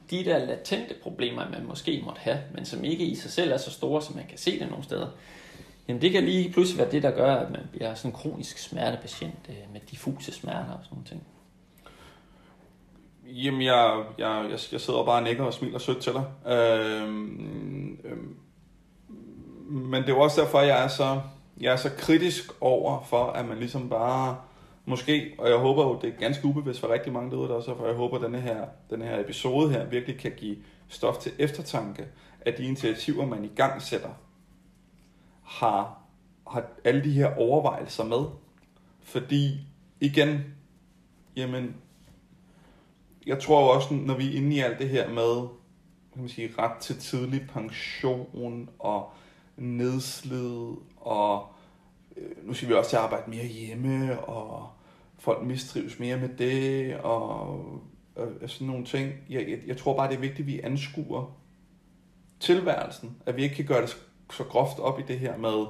[0.09, 3.57] de der latente problemer, man måske måtte have, men som ikke i sig selv er
[3.57, 5.07] så store, som man kan se det nogle steder,
[5.87, 8.57] jamen det kan lige pludselig være det, der gør, at man bliver sådan en kronisk
[8.57, 11.23] smertepatient øh, med diffuse smerter og sådan nogle ting.
[13.27, 16.51] Jamen, jeg, jeg, jeg, jeg sidder bare og nikker og smiler sødt til dig.
[16.53, 18.35] Øhm, øhm,
[19.69, 21.21] men det er jo også derfor, jeg er så,
[21.59, 24.37] jeg er så kritisk over for, at man ligesom bare
[24.87, 27.75] Måske, og jeg håber jo, det er ganske ubevidst for rigtig mange derude, der også,
[27.77, 31.31] for jeg håber, at denne her, denne her episode her virkelig kan give stof til
[31.39, 32.07] eftertanke,
[32.41, 34.09] at de initiativer, man i gang sætter,
[35.43, 35.97] har,
[36.47, 38.25] har alle de her overvejelser med.
[39.03, 39.59] Fordi,
[39.99, 40.39] igen,
[41.35, 41.75] jamen,
[43.25, 45.47] jeg tror jo også, når vi er inde i alt det her med,
[46.13, 49.13] kan man sige, ret til tidlig pension og
[49.57, 51.47] nedslid og
[52.17, 54.69] øh, nu skal vi også til at arbejde mere hjemme, og
[55.19, 57.49] folk mistrives mere med det, og,
[58.15, 59.13] og, sådan nogle ting.
[59.29, 61.37] Jeg, jeg, jeg tror bare, det er vigtigt, at vi anskuer
[62.39, 63.97] tilværelsen, at vi ikke kan gøre det
[64.31, 65.65] så groft op i det her med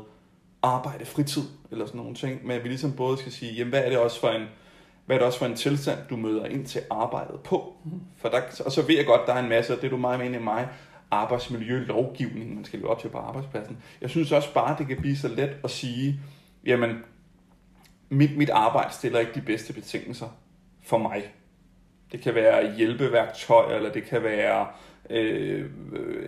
[0.61, 3.83] arbejde, fritid, eller sådan nogle ting, men at vi ligesom både skal sige, jamen hvad
[3.83, 4.45] er det også for en,
[5.05, 7.73] hvad er det også for en tilstand, du møder ind til arbejdet på?
[7.85, 7.91] Mm.
[8.17, 9.97] For der, og så ved jeg godt, der er en masse, og det er du
[9.97, 10.67] meget med end mig,
[11.15, 13.77] arbejdsmiljølovgivning, man skal leve op til på arbejdspladsen.
[14.01, 16.19] Jeg synes også bare, det kan blive så let at sige,
[16.65, 17.03] jamen,
[18.09, 20.27] mit, mit arbejde stiller ikke de bedste betingelser
[20.83, 21.33] for mig.
[22.11, 24.67] Det kan være hjælpeværktøj, eller det kan være,
[25.09, 25.69] øh,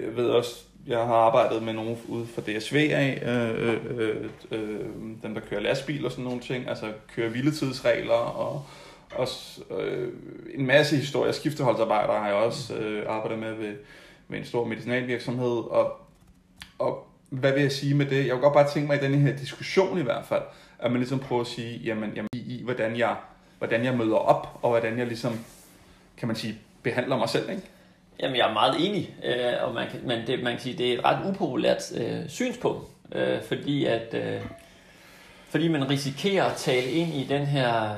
[0.04, 4.26] jeg ved også, jeg har arbejdet med nogen ude for DSV af, øh, øh, øh,
[4.52, 4.86] øh,
[5.24, 8.66] dem der kører lastbil og sådan nogle ting, altså kører hviletidsregler og,
[9.16, 9.28] og
[9.80, 10.08] øh,
[10.54, 11.32] en masse historier.
[11.32, 13.76] Skifteholdsarbejdere har jeg også øh, arbejdet med ved,
[14.28, 15.92] med en stor medicinalvirksomhed, og,
[16.80, 18.28] og hvad vil jeg sige med det?
[18.28, 20.44] Jeg vil godt bare tænke mig i denne her diskussion i hvert fald,
[20.80, 23.16] at man ligesom prøver at sige, jamen, jamen i, i hvordan, jeg,
[23.58, 25.40] hvordan jeg møder op, og hvordan jeg ligesom,
[26.18, 27.62] kan man sige, behandler mig selv, ikke?
[28.20, 30.90] Jamen, jeg er meget enig, øh, og man kan, man, det, man kan sige, det
[30.90, 34.42] er et ret upopulært øh, synspunkt, øh, fordi at øh,
[35.50, 37.98] fordi man risikerer at tale ind i den her øh,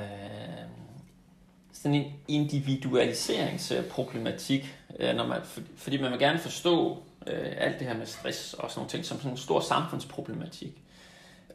[1.73, 7.88] sådan en individualiseringsproblematik, øh, når man, for, fordi man vil gerne forstå øh, alt det
[7.88, 10.82] her med stress og sådan nogle ting som sådan en stor samfundsproblematik.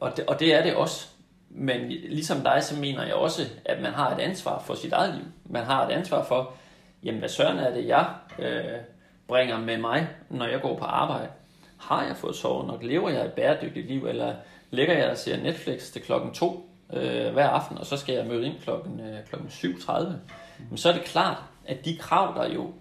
[0.01, 1.07] Og det, og det er det også.
[1.49, 5.15] Men ligesom dig, så mener jeg også, at man har et ansvar for sit eget
[5.15, 5.25] liv.
[5.45, 6.53] Man har et ansvar for,
[7.03, 8.07] jamen hvad søren er det, jeg
[8.39, 8.63] øh,
[9.27, 11.27] bringer med mig, når jeg går på arbejde?
[11.77, 12.83] Har jeg fået sovet nok?
[12.83, 14.05] Lever jeg et bæredygtigt liv?
[14.05, 14.35] Eller
[14.71, 18.25] ligger jeg og ser Netflix til klokken 2 øh, hver aften, og så skal jeg
[18.25, 20.03] møde ind klokken, øh, klokken 7.30?
[20.69, 22.73] Men så er det klart, at de krav, der jo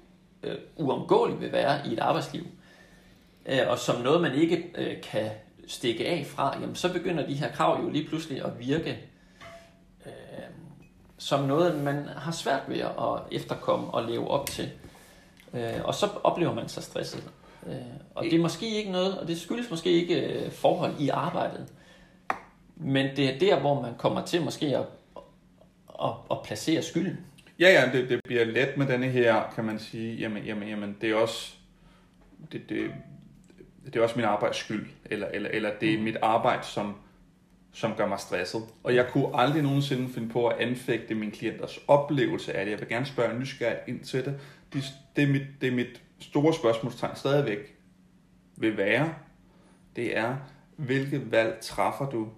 [0.44, 2.46] øh, uomgåeligt vil være i et arbejdsliv,
[3.46, 5.30] øh, og som noget, man ikke øh, kan
[5.66, 8.98] stikke af fra, jamen så begynder de her krav jo lige pludselig at virke
[10.06, 10.12] øh,
[11.18, 14.70] som noget, man har svært ved at efterkomme og leve op til.
[15.54, 17.30] Øh, og så oplever man sig stresset.
[17.66, 17.74] Øh,
[18.14, 21.66] og det er måske ikke noget, og det skyldes måske ikke øh, forhold i arbejdet,
[22.76, 24.86] men det er der, hvor man kommer til måske at,
[26.04, 27.18] at, at placere skylden.
[27.58, 30.96] Ja, ja, det, det bliver let med denne her, kan man sige, jamen, jamen, jamen
[31.00, 31.54] det er også,
[32.52, 32.90] det, det,
[33.84, 36.04] det er også min arbejds skyld, eller, eller, eller det er mm.
[36.04, 36.94] mit arbejde, som,
[37.72, 38.62] som gør mig stresset.
[38.82, 42.72] Og jeg kunne aldrig nogensinde finde på at anfægte min klienters oplevelse af det.
[42.72, 44.40] Jeg vil gerne spørge nysgerrigt ind til det.
[44.72, 44.84] Det,
[45.16, 47.76] det, er, mit, det er mit store spørgsmålstegn stadigvæk
[48.56, 49.14] vil være,
[49.96, 50.36] det er,
[50.76, 52.28] hvilket valg træffer du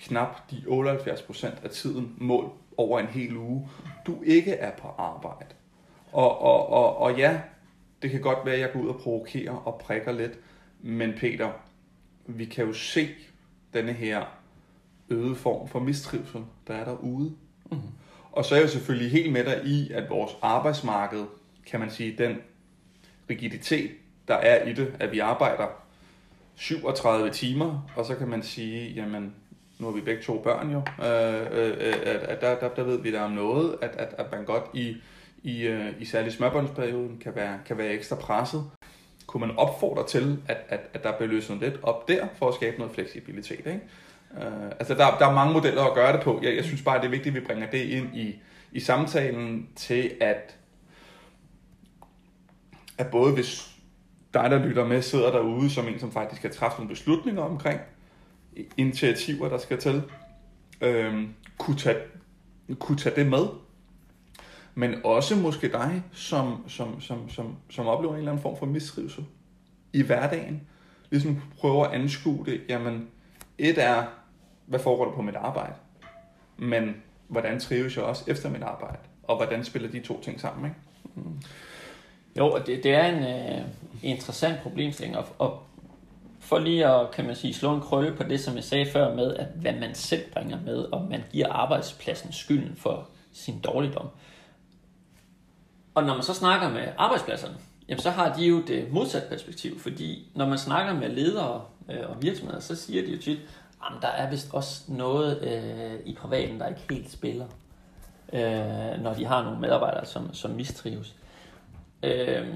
[0.00, 3.68] knap de 78% af tiden mål over en hel uge,
[4.06, 5.54] du ikke er på arbejde.
[6.12, 7.40] Og, og, og, og ja,
[8.02, 10.38] det kan godt være, at jeg går ud og provokerer og prikker lidt,
[10.80, 11.50] men Peter,
[12.26, 13.08] vi kan jo se
[13.74, 14.24] denne her
[15.10, 17.32] øget form for mistrivsel, der er derude.
[17.70, 17.78] Mm.
[18.32, 21.24] Og så er jeg selvfølgelig helt med dig i, at vores arbejdsmarked,
[21.66, 22.36] kan man sige, den
[23.30, 23.90] rigiditet,
[24.28, 25.66] der er i det, at vi arbejder
[26.54, 29.34] 37 timer, og så kan man sige, jamen,
[29.78, 32.82] nu har vi begge to børn jo, øh, øh, øh at, at der, der, der
[32.82, 34.96] ved vi der om noget, at, at, at man godt i,
[35.42, 38.64] i, øh, i særlig smørbåndsperioden kan være, kan være ekstra presset.
[39.26, 42.54] Kunne man opfordre til, at, at, at der bliver løsnet lidt op der, for at
[42.54, 43.80] skabe noget fleksibilitet, ikke?
[44.36, 46.40] Øh, altså der, der er mange modeller at gøre det på.
[46.42, 48.36] Jeg, jeg synes bare, det er vigtigt, at vi bringer det ind i,
[48.72, 50.56] i samtalen til, at,
[52.98, 53.74] at både hvis
[54.34, 57.80] dig, der lytter med, sidder derude som en, som faktisk kan træffe nogle beslutninger omkring
[58.76, 60.02] initiativer, der skal til,
[60.82, 61.22] uh,
[61.58, 61.98] kunne, tage,
[62.78, 63.46] kunne tage det med.
[64.74, 68.66] Men også måske dig, som, som, som, som, som oplever en eller anden form for
[68.66, 69.24] mistrivsel
[69.92, 70.60] i hverdagen.
[71.10, 73.08] Ligesom prøver at anskue det, jamen,
[73.58, 74.04] et er,
[74.66, 75.74] hvad foregår der på mit arbejde?
[76.56, 76.94] Men
[77.28, 78.98] hvordan trives jeg også efter mit arbejde?
[79.22, 80.64] Og hvordan spiller de to ting sammen?
[80.64, 80.76] Ikke?
[81.14, 81.40] Mm.
[82.38, 83.22] Jo, det, det er en
[83.62, 83.68] uh,
[84.02, 85.62] interessant problemstilling, og, og
[86.48, 89.14] for lige at kan man sige, slå en krølle på det, som jeg sagde før
[89.14, 94.08] med, at hvad man selv bringer med, og man giver arbejdspladsen skylden for sin dårligdom.
[95.94, 97.54] Og når man så snakker med arbejdspladserne,
[97.88, 102.10] jamen så har de jo det modsatte perspektiv, fordi når man snakker med ledere øh,
[102.10, 103.38] og virksomheder, så siger de jo tit,
[103.82, 107.46] at der er vist også noget øh, i privaten, der ikke helt spiller,
[108.32, 111.14] øh, når de har nogle medarbejdere, som, som mistrives.
[112.02, 112.46] Øh,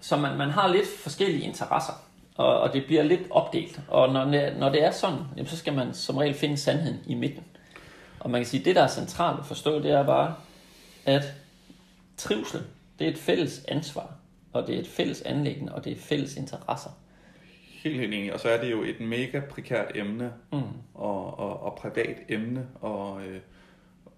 [0.00, 2.09] så man, man har lidt forskellige interesser,
[2.40, 3.80] og, og det bliver lidt opdelt.
[3.88, 4.24] Og når,
[4.58, 7.44] når det er sådan, jamen, så skal man som regel finde sandheden i midten.
[8.20, 10.34] Og man kan sige, at det, der er centralt at forstå, det er bare,
[11.06, 11.34] at
[12.16, 12.60] trivsel,
[12.98, 14.14] det er et fælles ansvar,
[14.52, 16.90] og det er et fælles anlæggende, og det er fælles interesser.
[17.82, 18.34] Helt, helt enig.
[18.34, 20.62] Og så er det jo et mega prekært emne, mm.
[20.94, 23.40] og, og, og privat emne, og, øh,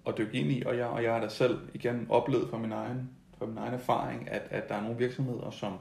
[0.06, 0.62] at dykke ind i.
[0.66, 3.74] Og jeg, og jeg har da selv igen oplevet fra min egen, fra min egen
[3.74, 5.72] erfaring, at, at der er nogle virksomheder, som,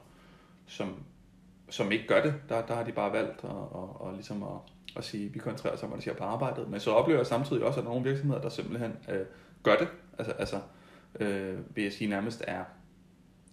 [0.68, 0.96] som,
[1.72, 2.34] som ikke gør det.
[2.50, 4.50] Der, der har de bare valgt at, at, at, ligesom at,
[4.98, 6.70] at sige, vi koncentrerer os om, hvad de siger på arbejdet.
[6.70, 9.26] Men så oplever jeg samtidig også, at der er nogle virksomheder, der simpelthen øh,
[9.64, 9.88] gør det.
[10.18, 10.60] Altså, altså
[11.20, 12.64] øh, vil jeg sige nærmest er,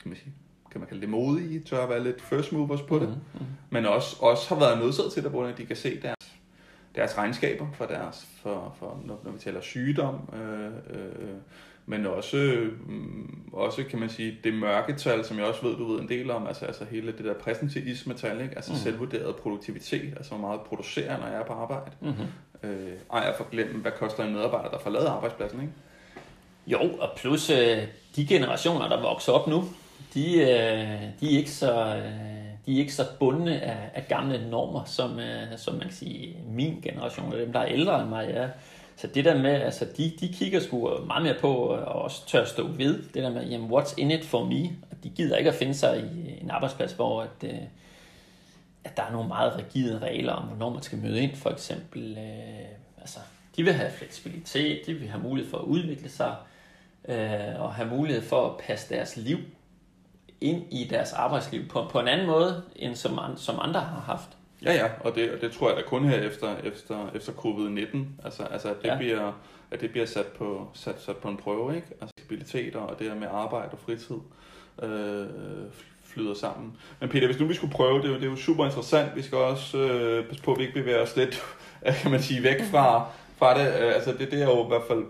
[0.00, 0.32] kan man sige,
[0.70, 3.46] kan man kalde det modige, tør at være lidt first movers på det, mm-hmm.
[3.70, 6.40] men også, også har været nødsaget til det, hvor de kan se deres,
[6.94, 11.34] deres regnskaber for deres, for, for, når, når vi taler sygdom, øh, øh,
[11.88, 12.72] men også, øh,
[13.52, 16.46] også kan man sige, det mørketal, som jeg også ved, du ved en del om,
[16.46, 18.56] altså, altså hele det der præsentativisme-tal, ikke?
[18.56, 18.78] altså mm.
[18.78, 21.90] selvvurderet produktivitet, altså hvor meget producerer, når jeg er på arbejde.
[22.00, 22.68] Mm-hmm.
[22.70, 25.72] Øh, ej, jeg får glemt, hvad koster en medarbejder, der forlader arbejdspladsen, ikke?
[26.66, 27.82] Jo, og plus øh,
[28.16, 29.64] de generationer, der vokser op nu,
[30.14, 30.48] de, øh,
[31.20, 32.02] de, er ikke så, øh,
[32.66, 36.36] de er ikke så bundne af, af gamle normer, som, øh, som man kan sige,
[36.48, 38.48] min generation, og dem, der er ældre end mig, er.
[38.98, 42.02] Så det der med, altså de, de kigger sgu øh, meget mere på, øh, og
[42.02, 44.70] også tør stå ved, det der med, jamen, what's in it for me?
[45.02, 47.58] De gider ikke at finde sig i en arbejdsplads, hvor at, øh,
[48.84, 52.18] at der er nogle meget rigide regler om, hvornår man skal møde ind, for eksempel.
[52.18, 53.18] Øh, altså,
[53.56, 56.36] de vil have fleksibilitet, de vil have mulighed for at udvikle sig,
[57.08, 59.38] øh, og have mulighed for at passe deres liv
[60.40, 64.37] ind i deres arbejdsliv på, på en anden måde, end som, som andre har haft.
[64.62, 67.98] Ja, ja, og det, og det tror jeg da kun her efter, efter, efter covid-19,
[68.24, 68.96] altså, altså at, det ja.
[68.96, 69.32] bliver,
[69.70, 71.88] at det bliver sat på, sat, sat på en prøve, ikke?
[72.00, 74.16] Altså stabiliteter og det her med arbejde og fritid
[74.82, 75.26] øh,
[76.04, 76.76] flyder sammen.
[77.00, 79.16] Men Peter, hvis nu vi skulle prøve, det er jo, det er jo super interessant,
[79.16, 81.42] vi skal også øh, passe på, at vi ikke bevæger os lidt,
[82.02, 83.82] kan man sige, væk fra, fra det.
[83.82, 85.04] Øh, altså det, det er jo i hvert fald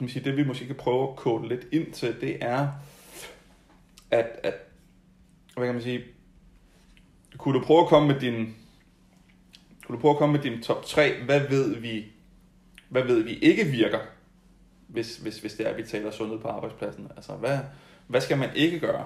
[0.00, 2.68] kan man sige, det vi måske kan prøve at kode lidt ind til, det er,
[4.10, 4.54] at, at
[5.56, 6.04] hvad kan man sige,
[7.38, 8.54] kunne du prøve at komme med din,
[9.86, 12.04] kunne du prøve at komme med din top 3, hvad ved vi,
[12.88, 13.98] hvad ved vi ikke virker,
[14.86, 17.10] hvis, hvis, hvis det er, at vi taler sundhed på arbejdspladsen?
[17.16, 17.58] Altså, hvad,
[18.06, 19.04] hvad skal man ikke gøre?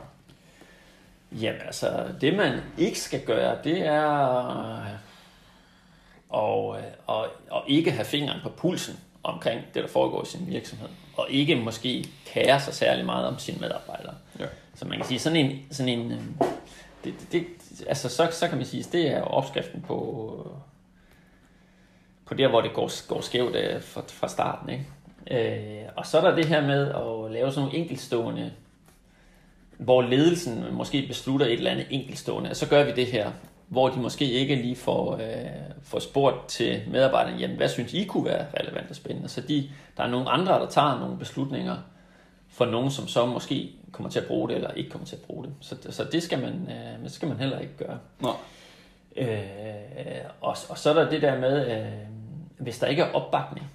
[1.32, 4.00] Jamen altså, det man ikke skal gøre, det er
[6.34, 10.88] at, at, at ikke have fingeren på pulsen omkring det, der foregår i sin virksomhed,
[11.16, 14.14] og ikke måske kære sig særlig meget om sine medarbejdere.
[14.38, 14.46] Ja.
[14.74, 16.36] Så man kan sige, sådan en, sådan en øhm,
[17.04, 17.46] det, det,
[17.86, 20.50] altså så, så kan man sige, det er opskriften på,
[22.26, 24.68] på der, hvor det går, går skævt øh, fra, fra starten.
[24.70, 24.86] Ikke?
[25.30, 28.52] Øh, og så er der det her med at lave sådan nogle enkeltstående,
[29.78, 33.30] hvor ledelsen måske beslutter et eller andet enkeltstående, og så gør vi det her.
[33.68, 35.46] hvor de måske ikke lige får, øh,
[35.82, 39.28] får spurgt til medarbejderne, jamen hvad synes I kunne være relevant og spændende?
[39.28, 41.76] Så de, der er nogle andre, der tager nogle beslutninger
[42.48, 45.22] for nogen, som så måske kommer til at bruge det, eller ikke kommer til at
[45.22, 45.52] bruge det.
[45.60, 47.98] Så, så det skal man, øh, det skal man heller ikke gøre.
[48.20, 48.30] Nå.
[49.16, 49.28] Øh,
[50.40, 51.92] og, og så er der det der med, øh,
[52.58, 53.66] hvis der ikke er opbakning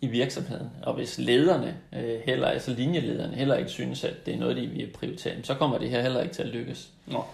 [0.00, 4.38] i virksomheden, og hvis lederne, øh, heller, altså linjelederne, heller ikke synes, at det er
[4.38, 6.88] noget, de vil prioritere, så kommer det her heller ikke til at lykkes.
[7.06, 7.24] Nå.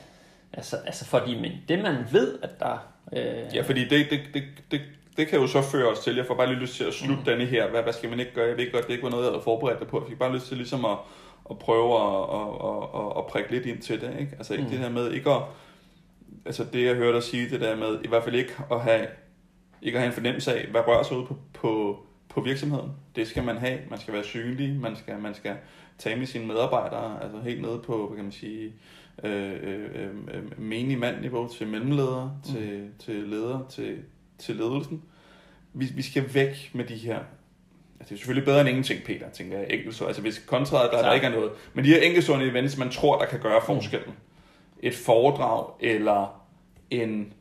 [0.53, 2.93] Altså, altså fordi men det man ved, at der...
[3.13, 4.81] Øh, Ja, fordi det, det, det, det,
[5.17, 7.17] det kan jo så føre os til, jeg får bare lige lyst til at slutte
[7.17, 7.25] mm.
[7.25, 8.49] denne her, hvad, hvad skal man ikke gøre?
[8.49, 10.01] Jeg ved godt, det ikke var noget, jeg havde forberedt dig på.
[10.01, 10.97] Jeg fik bare lyst til ligesom at,
[11.51, 14.33] at prøve at, at, at, at, at prikke lidt ind til det, ikke?
[14.39, 14.71] Altså ikke Mm.
[14.71, 15.43] det her med ikke at,
[16.47, 19.07] altså det jeg hørte dig sige, det der med, i hvert fald ikke at have,
[19.83, 22.91] ikke at have en fornemmelse af, hvad rører sig ud på, på, på virksomheden.
[23.17, 23.79] Det skal man have.
[23.91, 24.81] Man skal være synlig.
[24.81, 25.57] Man skal, man skal
[25.99, 28.73] tale med sine medarbejdere, altså helt nede på, hvad kan man sige,
[29.25, 32.53] øh, øh, øh, menig mandniveau til mellemledere, mm.
[32.53, 33.99] til, til ledere, til,
[34.39, 35.03] til ledelsen.
[35.73, 37.19] Vi, vi skal væk med de her
[38.05, 39.67] det er selvfølgelig bedre end ingenting, Peter, tænker jeg.
[39.71, 40.07] Enkeltstår.
[40.07, 41.51] Altså, hvis kontraet, der, der ikke er noget.
[41.75, 44.15] Men de her enkeltstående events, man tror, der kan gøre forskellen.
[44.83, 46.45] Et foredrag, eller
[46.91, 47.33] en,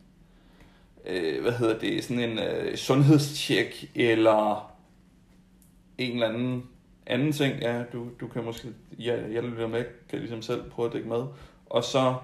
[1.05, 4.73] øh, hvad hedder det, sådan en øh, sundhedstjek, eller
[5.97, 6.63] en eller anden
[7.09, 8.67] anden ting, ja, du, du kan måske,
[8.99, 11.23] ja, jeg lytter med, kan ligesom selv prøve at dække med,
[11.65, 12.15] og så,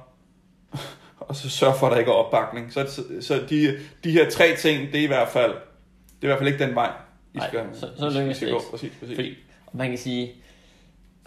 [1.19, 2.73] og så sørge for, at der ikke er opbakning.
[2.73, 6.23] Så, så, så de, de her tre ting, det er i hvert fald, det er
[6.23, 6.91] i hvert fald ikke den vej,
[7.33, 8.55] I Nej, skal, så- så lykkes det gå.
[8.55, 8.69] ikke.
[8.71, 9.15] Præcis, præcis.
[9.15, 9.35] Fordi
[9.73, 10.31] man kan sige,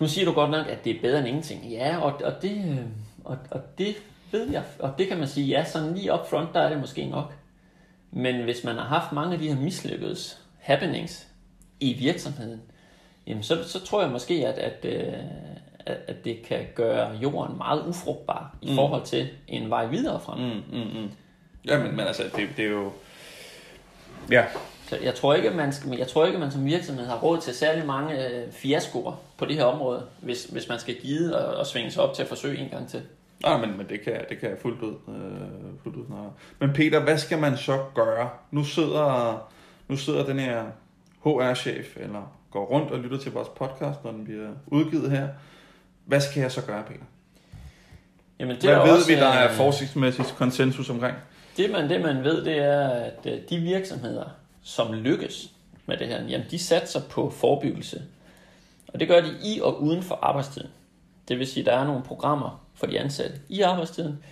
[0.01, 1.65] nu siger du godt nok, at det er bedre end ingenting.
[1.71, 2.79] Ja, og, og, det, øh,
[3.25, 3.95] og, og det
[4.33, 6.79] ved jeg, og det kan man sige, ja, sådan lige up front, der er det
[6.81, 7.35] måske nok.
[8.11, 11.27] Men hvis man har haft mange af de her mislykkedes happenings
[11.81, 12.63] i virksomheden,
[13.27, 15.13] jamen så, så tror jeg måske, at, at, øh,
[15.87, 18.75] at, at det kan gøre jorden meget ufrugtbar i Mm.
[18.75, 20.39] forhold til en vej videre frem.
[20.39, 21.11] Mm, mm, mm.
[21.69, 22.93] Ja, men, men altså, det, det er jo...
[24.31, 24.45] Ja,
[24.89, 27.41] Så jeg tror ikke, at man, skal, jeg tror ikke, man som virksomhed har råd
[27.41, 31.57] til særlig mange øh, fiaskoer på det her område, hvis, hvis man skal give og,
[31.57, 33.03] og svinge sig op til at forsøge en gang til.
[33.43, 36.31] Nej, men, men det kan, det kan jeg fuldt ud, øh, fuldt ud snart.
[36.59, 38.29] Men Peter, hvad skal man så gøre?
[38.51, 39.49] Nu sidder,
[39.89, 40.65] nu sidder den her
[41.25, 45.29] HR-chef, eller går rundt og lytter til vores podcast, når den bliver udgivet her.
[46.05, 47.05] Hvad skal jeg så gøre, Peter?
[48.41, 51.17] Jamen, Hvad er ved også, vi, der er øh, forskningsmæssigt konsensus omkring?
[51.57, 54.25] Det man, det man ved, det er, at øh, de virksomheder,
[54.67, 55.51] som lykkes
[55.87, 58.03] med det her, jamen de satser på forebyggelse.
[58.89, 60.71] Og det gør de i og uden for arbejdstiden.
[61.29, 64.23] Det vil sige, at der er nogle programmer for de ansatte i arbejdstiden.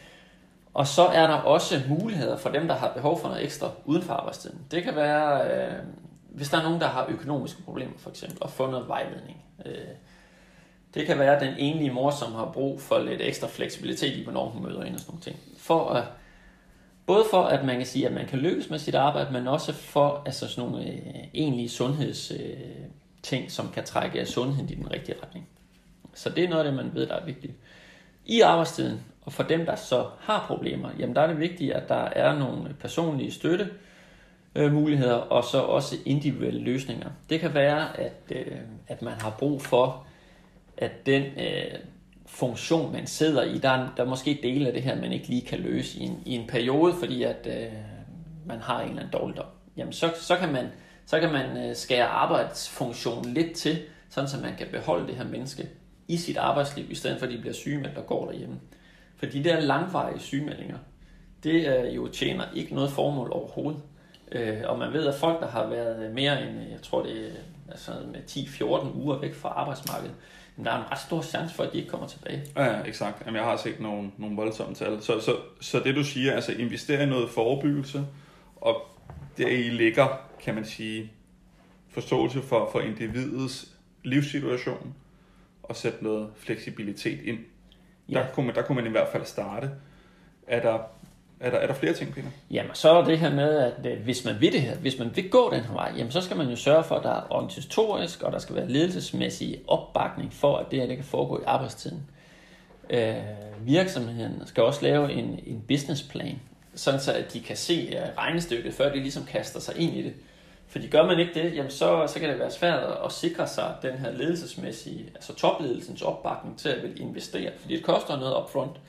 [0.75, 4.03] Og så er der også muligheder for dem, der har behov for noget ekstra uden
[4.03, 4.59] for arbejdstiden.
[4.71, 5.79] Det kan være, øh,
[6.29, 9.45] hvis der er nogen, der har økonomiske problemer for eksempel, og få noget vejledning.
[9.67, 9.73] Øh,
[10.95, 14.49] det kan være den enlige mor, som har brug for lidt ekstra fleksibilitet i, hvornår
[14.49, 15.37] hun møder ind og sådan nogle ting.
[15.59, 16.05] For at
[17.07, 19.73] Både for, at man kan sige, at man kan lykkes med sit arbejde, men også
[19.73, 20.99] for altså sådan nogle øh,
[21.35, 22.87] egentlige sundhedsting, øh,
[23.23, 25.49] ting, som kan trække sundheden i den rigtige retning.
[26.15, 27.53] Så det er noget af det, man ved, der er vigtigt.
[28.27, 31.89] I arbejdstiden, og for dem, der så har problemer, jamen der er det vigtigt, at
[31.89, 33.71] der er nogle personlige støtte,
[34.55, 37.11] øh, muligheder, og så også individuelle løsninger.
[37.31, 38.57] Det kan være, at, øh,
[38.89, 40.07] at man har brug for,
[40.77, 41.79] at den øh,
[42.35, 45.29] funktion, man sidder i, der er, der er måske dele af det her, man ikke
[45.29, 47.73] lige kan løse i en, i en periode, fordi at øh,
[48.47, 49.47] man har en eller anden dårligdom.
[49.77, 50.67] Jamen så, så kan man,
[51.07, 53.79] så kan man øh, skære arbejdsfunktionen lidt til,
[54.11, 55.69] sådan så man kan beholde det her menneske
[56.09, 58.61] i sit arbejdsliv, i stedet for at de bliver sygemeldt og går derhjemme.
[59.17, 60.79] For de der langvarige sygemeldinger,
[61.43, 63.81] det øh, jo tjener ikke noget formål overhovedet.
[64.33, 67.13] Øh, og man ved, at folk, der har været mere end, øh, jeg tror det
[67.13, 67.35] er øh,
[67.69, 70.15] altså med 10-14 uger væk fra arbejdsmarkedet,
[70.57, 72.43] jamen, der er en ret stor chance for, at de ikke kommer tilbage.
[72.57, 73.23] Ja, ja, exakt.
[73.27, 75.03] Jamen, jeg har set nogle, nogle voldsomme tal.
[75.03, 78.07] Så, så, så det du siger, altså investere i noget forebyggelse,
[78.57, 78.83] og
[79.39, 80.09] der i ligger,
[80.41, 81.13] kan man sige,
[81.89, 83.69] forståelse for, for individets
[84.03, 84.95] livssituation,
[85.63, 87.39] og sætte noget fleksibilitet ind.
[88.09, 88.19] Ja.
[88.19, 89.71] Der, kunne man, der kunne man i hvert fald starte.
[90.47, 90.79] Er der,
[91.45, 92.29] er der, er der flere ting, Peter?
[92.51, 95.11] Jamen, så er det her med, at øh, hvis man vil det her, hvis man
[95.15, 97.23] vil gå den her vej, jamen, så skal man jo sørge for, at der er
[97.31, 101.43] organisatorisk, og der skal være ledelsesmæssig opbakning for, at det her det kan foregå i
[101.47, 102.03] arbejdstiden.
[102.91, 103.15] Øh,
[103.61, 106.41] virksomheden skal også lave en, en businessplan,
[106.75, 110.03] sådan så at de kan se øh, regnestykket, før de ligesom kaster sig ind i
[110.03, 110.15] det.
[110.69, 113.75] Fordi gør man ikke det, jamen så, så kan det være svært at sikre sig
[113.83, 118.71] den her ledelsesmæssige, altså topledelsens opbakning til at vil investere, fordi det koster noget upfront.
[118.71, 118.81] front,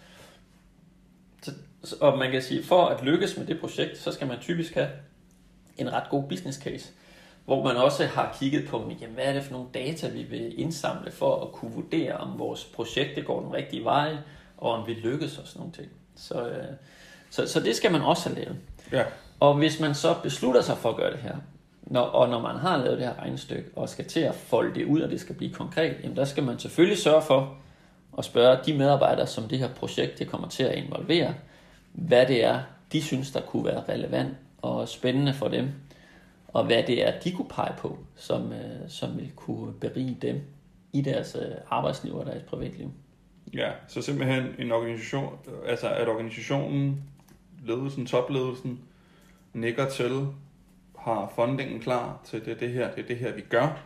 [1.93, 4.89] og man kan sige, for at lykkes med det projekt, så skal man typisk have
[5.77, 6.91] en ret god business case,
[7.45, 10.59] hvor man også har kigget på, jamen, hvad er det for nogle data, vi vil
[10.59, 14.15] indsamle for at kunne vurdere, om vores projekt går den rigtige vej,
[14.57, 15.87] og om vi lykkes og sådan nogle ting.
[16.15, 16.63] Så, øh,
[17.29, 18.57] Så, så det skal man også have lavet.
[18.91, 19.03] Ja.
[19.39, 21.35] Og hvis man så beslutter sig for at gøre det her,
[21.81, 24.85] når, og når man har lavet det her regnestykke, og skal til at folde det
[24.85, 27.57] ud, og det skal blive konkret, jamen der skal man selvfølgelig sørge for
[28.17, 31.33] at spørge de medarbejdere, som det her projekt det kommer til at involvere,
[31.95, 32.59] hvad det er,
[32.91, 35.69] de synes, der kunne være relevant og spændende for dem,
[36.47, 40.41] og hvad det er, de kunne pege på, som, øh, som vil kunne berige dem
[40.93, 42.91] i deres øh, arbejdsliv og deres privatliv.
[43.53, 47.03] Ja, så simpelthen en organisation, altså at organisationen,
[47.65, 48.79] ledelsen, topledelsen,
[49.53, 50.27] nikker til,
[50.99, 53.83] har fundingen klar til det, det her, det er det her, vi gør,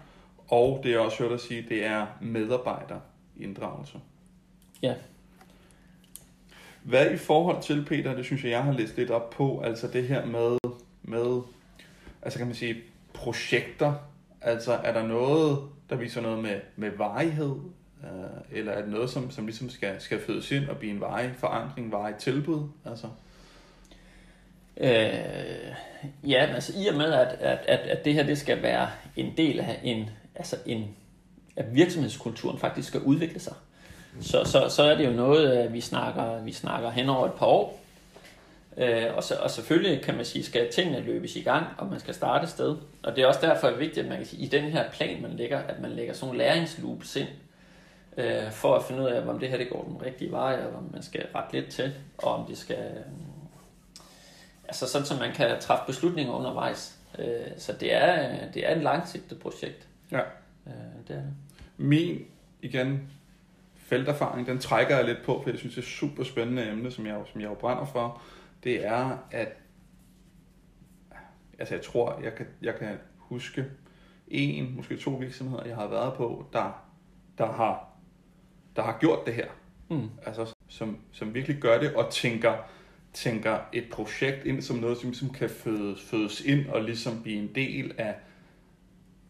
[0.47, 3.99] og det er også hørt at sige, det er medarbejderinddragelse.
[4.81, 4.93] Ja.
[6.83, 9.87] Hvad i forhold til, Peter, det synes jeg, jeg har læst lidt op på, altså
[9.87, 10.57] det her med,
[11.03, 11.41] med
[12.21, 12.75] altså kan man sige,
[13.13, 13.93] projekter,
[14.41, 15.59] altså er der noget,
[15.89, 17.55] der viser noget med, med varighed,
[18.03, 21.01] øh, eller er det noget, som, som ligesom skal, skal fødes ind og blive en
[21.01, 23.07] varig forandring, varig tilbud, altså?
[24.77, 25.75] Øh,
[26.29, 29.37] ja, altså i og med, at, at, at, at det her det skal være en
[29.37, 30.95] del af en, altså en,
[31.55, 33.53] at virksomhedskulturen faktisk skal udvikle sig,
[34.21, 37.33] så, så, så er det jo noget, øh, vi snakker, vi snakker hen over et
[37.33, 37.79] par år.
[38.77, 41.99] Øh, og, så, og selvfølgelig kan man sige, skal tingene løbes i gang, og man
[41.99, 42.77] skal starte et sted.
[43.03, 45.31] Og det er også derfor vigtigt, at man kan sige, i den her plan, man
[45.31, 47.27] lægger, at man lægger sådan nogle læringsloops ind,
[48.17, 50.77] øh, for at finde ud af, om det her det går den rigtige vej, og
[50.77, 52.77] om man skal rette lidt til, og om det skal...
[52.77, 53.03] Øh,
[54.67, 56.95] altså sådan, så man kan træffe beslutninger undervejs.
[57.19, 59.87] Øh, så det er, det er et langsigtet projekt.
[60.11, 60.19] Ja.
[60.67, 60.73] Øh,
[61.07, 61.33] det er det.
[61.77, 62.25] Min,
[62.61, 63.09] igen,
[63.89, 66.91] felterfaring, den trækker jeg lidt på, for jeg synes, det er et super spændende emne,
[66.91, 68.21] som jeg, som jeg jo brænder for.
[68.63, 69.49] Det er, at
[71.59, 73.65] altså jeg tror, jeg kan, jeg kan huske
[74.27, 76.85] en, måske to virksomheder, jeg har været på, der,
[77.37, 77.89] der, har,
[78.75, 79.47] der har gjort det her.
[79.89, 80.09] Mm.
[80.25, 82.53] Altså, som, som virkelig gør det og tænker,
[83.13, 87.39] tænker et projekt ind som noget, som ligesom kan fødes, fødes ind og ligesom blive
[87.39, 88.15] en del af,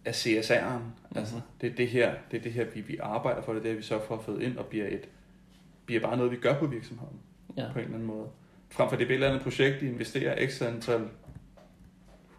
[0.05, 0.77] af CSR'en.
[0.77, 1.15] Mm-hmm.
[1.15, 3.63] Altså, det er det her, det er det her vi, vi arbejder for, det er
[3.63, 5.09] det, vi så får fået ind og bliver, et,
[5.85, 7.19] bliver bare noget, vi gør på virksomheden
[7.57, 7.65] Ja.
[7.73, 8.27] på en eller anden måde.
[8.69, 11.07] Frem for det er et eller andet projekt, de investerer x antal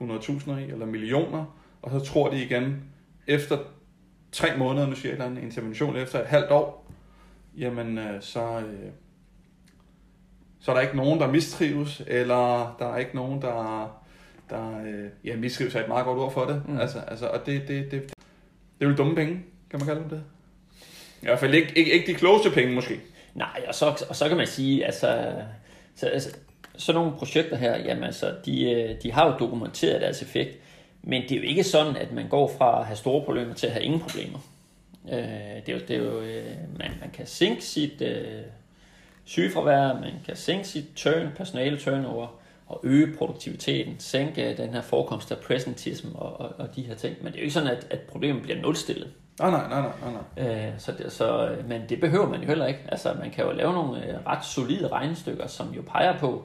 [0.01, 2.85] 100.000 i, eller millioner, og så tror de igen,
[3.27, 3.59] efter
[4.33, 6.91] tre måneder, nu siger jeg andet intervention, efter et halvt år,
[7.57, 8.91] jamen øh, så, øh,
[10.61, 14.00] så er der ikke nogen, der mistrives, eller der er ikke nogen, der,
[14.51, 16.63] der øh, ja, mistrives er et meget godt ord for det.
[16.67, 16.73] Mm.
[16.73, 16.81] Mm.
[16.81, 18.03] Altså, altså, og det, det, det,
[18.79, 19.41] det er jo dumme penge,
[19.71, 20.23] kan man kalde dem det.
[21.23, 23.01] I hvert fald ikke, ikke, ikke de klogeste penge, måske.
[23.35, 25.33] Nej, og så, og så kan man sige, altså,
[25.95, 26.37] så, altså
[26.77, 30.59] sådan nogle projekter her, jamen altså, de, øh, de har jo dokumenteret deres effekt,
[31.03, 33.67] men det er jo ikke sådan, at man går fra at have store problemer til
[33.67, 34.39] at have ingen problemer.
[35.13, 35.19] Øh,
[35.67, 38.43] det er jo, det er jo øh, man, man kan sænke sit øh,
[39.25, 42.40] sygefravær, man kan sænke sit turn, personale turnover,
[42.71, 47.17] og øge produktiviteten, sænke den her forekomst af presentism og, og, og de her ting.
[47.23, 49.13] Men det er jo ikke sådan, at, at problemet bliver nulstillet.
[49.41, 50.69] Nej, nej, nej, nej, nej, nej.
[50.69, 52.81] Øh, så det, så, men det behøver man jo heller ikke.
[52.89, 56.45] Altså, man kan jo lave nogle øh, ret solide regnestykker, som jo peger på,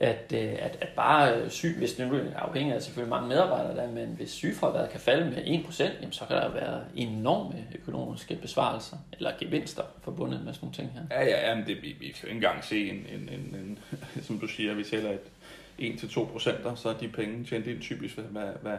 [0.00, 3.28] at, øh, at, at bare øh, syg, hvis det nu er afhængig af selvfølgelig mange
[3.28, 7.64] medarbejdere der, men hvis sygefraværet kan falde med 1%, jamen, så kan der være enorme
[7.74, 11.20] økonomiske besvarelser eller gevinster forbundet med sådan nogle ting her.
[11.20, 13.54] Ja, ja, ja, men det, vi, vi kan jo ikke engang se en, en, en,
[13.54, 13.78] en
[14.26, 18.18] som du siger, vi tæller et 1-2 procenter, så er de penge tjent ind typisk,
[18.18, 18.78] hvad, hvad,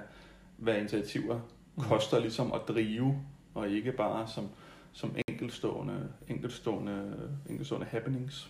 [0.57, 1.39] hvad initiativer
[1.77, 3.15] koster ligesom at drive,
[3.53, 4.49] og ikke bare som,
[4.93, 7.13] som enkeltstående, enkeltstående,
[7.49, 8.49] enkeltstående happenings.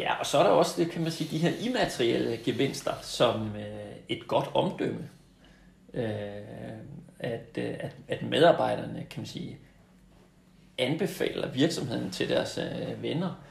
[0.00, 3.56] Ja, og så er der også, det kan man sige, de her immaterielle gevinster, som
[3.56, 5.08] øh, et godt omdømme.
[5.94, 6.04] Øh,
[7.18, 9.58] at, øh, at, at medarbejderne, kan man sige,
[10.78, 13.42] anbefaler virksomheden til deres øh, venner.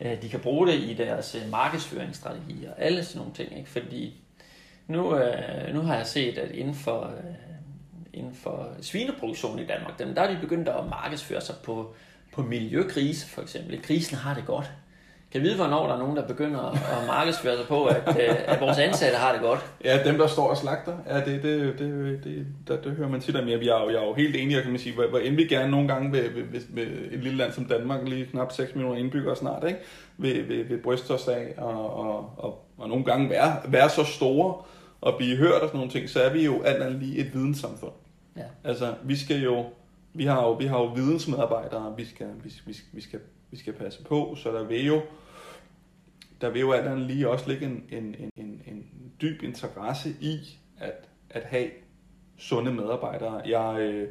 [0.00, 3.58] Øh, de kan bruge det i deres øh, markedsføringsstrategier og alle sådan nogle ting.
[3.58, 3.70] Ikke?
[3.70, 4.14] Fordi
[4.86, 7.34] nu, øh, nu har jeg set, at inden for, øh,
[8.12, 11.94] inden for svineproduktion i Danmark, dem, der er de begyndt at markedsføre sig på,
[12.32, 13.82] på miljøkrise for eksempel.
[13.82, 14.72] Krisen har det godt.
[15.34, 18.60] Kan vide, hvornår der er nogen, der begynder at markedsføre sig på, at, øh, at
[18.60, 19.60] vores ansatte har det godt?
[19.84, 23.20] Ja, dem der står og slagter, ja, det, det, det, det, det, det hører man
[23.20, 23.48] tit om.
[23.48, 25.44] Jeg er, jo, jeg er jo helt enig, kan man sige, hvor, hvor end vi
[25.44, 28.74] gerne nogle gange ved, ved, ved, ved et lille land som Danmark, lige knap 6
[28.74, 29.78] millioner indbyggere snart, ikke?
[30.16, 34.04] Vil, vil, vil bryste os af og, og, og, og nogle gange være, være så
[34.04, 34.54] store
[35.00, 37.34] og blive hørt og sådan nogle ting, så er vi jo alt andet lige et
[37.34, 37.92] videnssamfund.
[38.36, 38.42] Ja.
[38.64, 39.64] Altså, vi skal jo,
[40.12, 43.20] vi har jo, vi har jo vidensmedarbejdere, vi skal, vi, vi, vi, skal,
[43.50, 45.00] vi skal passe på, så der vil jo,
[46.40, 50.10] der vil jo alt andet lige også ligge en, en, en, en, en dyb interesse
[50.20, 51.68] i at, at have
[52.36, 53.42] sunde medarbejdere.
[53.46, 54.08] Jeg, øh,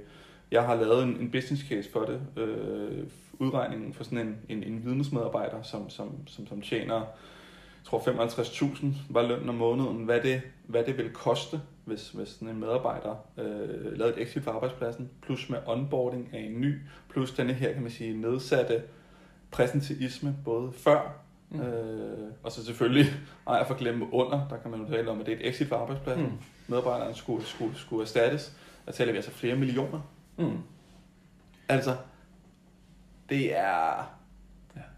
[0.51, 3.03] jeg har lavet en, en business case for det, øh,
[3.33, 7.05] udregningen for sådan en, en, en vidensmedarbejder, som, som, som, som tjener
[7.83, 12.47] tror 55.000 var lønnen om måneden, hvad det, hvad det vil koste, hvis, hvis sådan
[12.47, 17.31] en medarbejder øh, lavede et exit fra arbejdspladsen, plus med onboarding af en ny, plus
[17.31, 18.83] denne her, kan man sige, nedsatte
[19.51, 21.22] præsenteisme, både før,
[21.53, 21.61] mm.
[21.61, 23.05] øh, og så selvfølgelig,
[23.47, 25.47] ej, jeg får glemme under, der kan man jo tale om, at det er et
[25.47, 26.25] exit fra arbejdspladsen.
[26.25, 26.37] Mm.
[26.67, 28.53] Medarbejderne skulle, skulle, skulle erstattes.
[28.85, 30.01] Der taler vi altså flere millioner.
[30.37, 30.57] Mm.
[31.69, 31.95] Altså,
[33.29, 34.11] det er,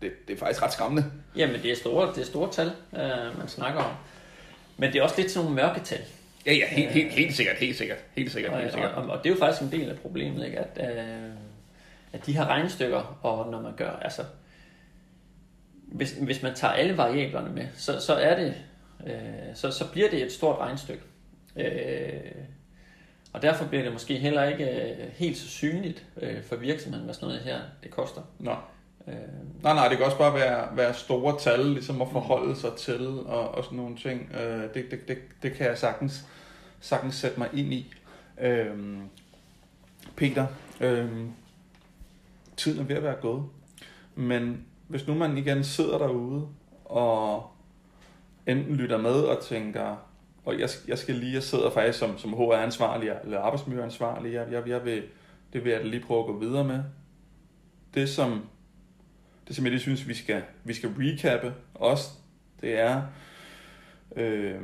[0.01, 1.12] det, det er faktisk ret skræmmende.
[1.36, 3.91] Jamen, det er store, det er store tal, øh, man snakker om.
[4.78, 6.01] Men det er også lidt sådan nogle mørketal.
[6.45, 8.91] Ja, ja, helt, helt, helt sikkert, helt sikkert, helt sikkert, helt sikkert.
[8.91, 10.60] Og, og, og det er jo faktisk en del af problemet, ikke?
[10.60, 11.34] At, øh,
[12.14, 14.22] at de her regnestykker, og når man gør, altså,
[15.88, 18.54] hvis, hvis man tager alle variablerne med, så, så er det,
[19.08, 21.04] øh, så, så bliver det et stort regnestykke.
[21.56, 22.32] Øh,
[23.34, 27.14] og derfor bliver det måske heller ikke øh, helt så synligt øh, for virksomheden, hvad
[27.14, 28.22] sådan noget her det koster.
[28.40, 28.56] Nå.
[29.08, 29.14] Øh,
[29.64, 33.08] nej, nej, det kan også bare være, være store tal, ligesom at forholde sig til,
[33.08, 34.32] og, og sådan nogle ting.
[34.36, 36.26] Øh, det, det, det, det kan jeg sagtens,
[36.80, 37.94] sagtens sætte mig ind i.
[38.42, 38.98] Øh,
[40.16, 40.48] Peter,
[40.82, 41.10] øh,
[42.58, 43.44] tiden er ved at være gået,
[44.16, 46.48] men hvis nu man igen sidder derude,
[46.86, 47.52] og
[48.48, 49.96] enten lytter med og tænker,
[50.46, 54.68] og jeg, jeg skal lige, jeg sidder faktisk som, som HR-ansvarlig eller arbejdsmiljøansvarlig, jeg, jeg,
[54.68, 55.04] jeg vil,
[55.54, 56.84] det vil jeg lige prøve at gå videre med.
[57.94, 58.42] Det som
[59.48, 62.10] det som jeg lige synes, vi skal, vi skal recappe også,
[62.62, 63.02] det er,
[64.16, 64.62] øh,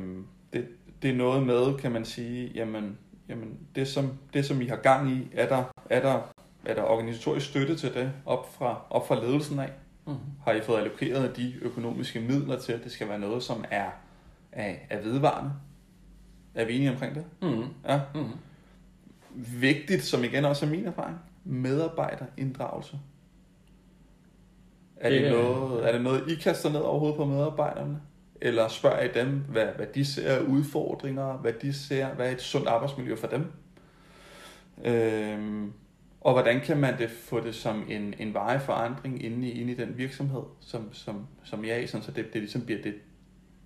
[0.52, 0.68] det,
[1.02, 2.98] det er noget med, kan man sige, jamen,
[3.28, 6.20] jamen det, som, det som I har gang i, er der, er der,
[6.64, 9.72] er der organisatorisk støtte til det op fra, op fra ledelsen af?
[10.06, 10.16] Mm.
[10.44, 13.90] Har I fået allokeret de økonomiske midler til, at det skal være noget, som er,
[14.52, 15.52] er, er vedvarende?
[16.54, 17.24] Er vi enige omkring det?
[17.42, 17.64] Mm.
[17.88, 18.00] Ja.
[18.14, 18.30] Mm.
[19.60, 22.98] Vigtigt, som igen også er min erfaring, medarbejderinddragelse.
[24.96, 28.00] Er det, det noget, er det noget, I kaster ned overhovedet på medarbejderne?
[28.40, 32.30] Eller spørger I dem, hvad, hvad de ser af udfordringer, hvad de ser, hvad er
[32.30, 33.52] et sundt arbejdsmiljø for dem?
[34.84, 35.72] Øhm,
[36.24, 39.72] og hvordan kan man det få det som en, en veje forandring inde i, inde
[39.72, 42.82] i den virksomhed, som, som, som jeg er i, sådan, så det, det ligesom bliver
[42.82, 42.94] det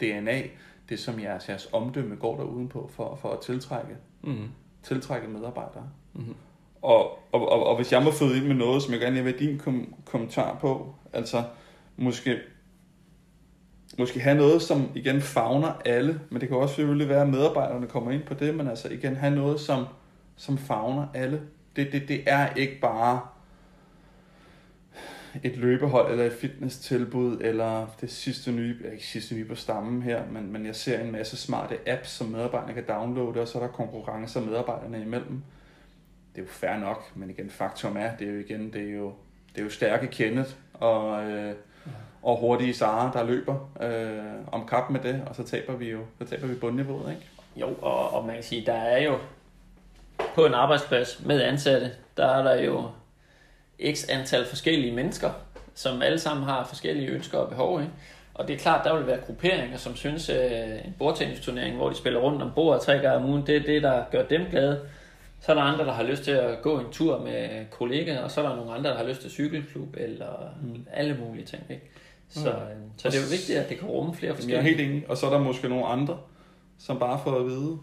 [0.00, 0.42] DNA,
[0.88, 4.48] det som jeres, jeres omdømme går der udenpå for, for at tiltrække, mm.
[4.82, 5.88] tiltrække medarbejdere.
[6.14, 6.34] Mm.
[6.82, 9.32] Og, og, og, og hvis jeg må føde ind med noget, som jeg gerne vil
[9.32, 11.42] have din kom, kommentar på, altså
[11.96, 12.38] måske,
[13.98, 17.86] måske have noget, som igen fagner alle, men det kan også selvfølgelig være, at medarbejderne
[17.86, 19.84] kommer ind på det, men altså igen have noget, som,
[20.36, 21.40] som fagner alle.
[21.76, 23.20] Det, det, det er ikke bare
[25.42, 30.22] et løbehold eller et fitness-tilbud, eller det sidste nye, ikke sidste nye på stammen her,
[30.32, 33.62] men, men jeg ser en masse smarte apps, som medarbejderne kan downloade, og så er
[33.62, 35.42] der konkurrencer medarbejderne imellem
[36.36, 38.94] det er jo fair nok, men igen, faktum er, det er jo igen, det er
[38.94, 39.12] jo,
[39.54, 41.54] det er jo stærke Kenneth og, øh,
[42.22, 45.98] og hurtige Sara, der løber øh, om kap med det, og så taber vi jo
[46.18, 47.26] så taber vi bundniveauet, ikke?
[47.56, 49.18] Jo, og, og man kan sige, der er jo
[50.34, 52.84] på en arbejdsplads med ansatte, der er der jo
[53.92, 55.30] x antal forskellige mennesker,
[55.74, 57.92] som alle sammen har forskellige ønsker og behov, ikke?
[58.34, 61.96] Og det er klart, der vil være grupperinger, som synes, at en bordtennisturnering, hvor de
[61.96, 64.80] spiller rundt om bordet tre gange om ugen, det er det, der gør dem glade.
[65.40, 68.30] Så er der andre, der har lyst til at gå en tur med kollegaer, og
[68.30, 70.86] så er der nogle andre, der har lyst til cykelklub, eller mm.
[70.92, 71.62] alle mulige ting.
[71.70, 71.90] Ikke?
[72.28, 72.54] Så, ja.
[72.54, 74.58] Øh, så det er jo vigtigt, at det kan rumme flere forskellige.
[74.58, 75.10] Jeg er helt enig.
[75.10, 76.18] Og så er der måske nogle andre,
[76.78, 77.78] som bare får at vide,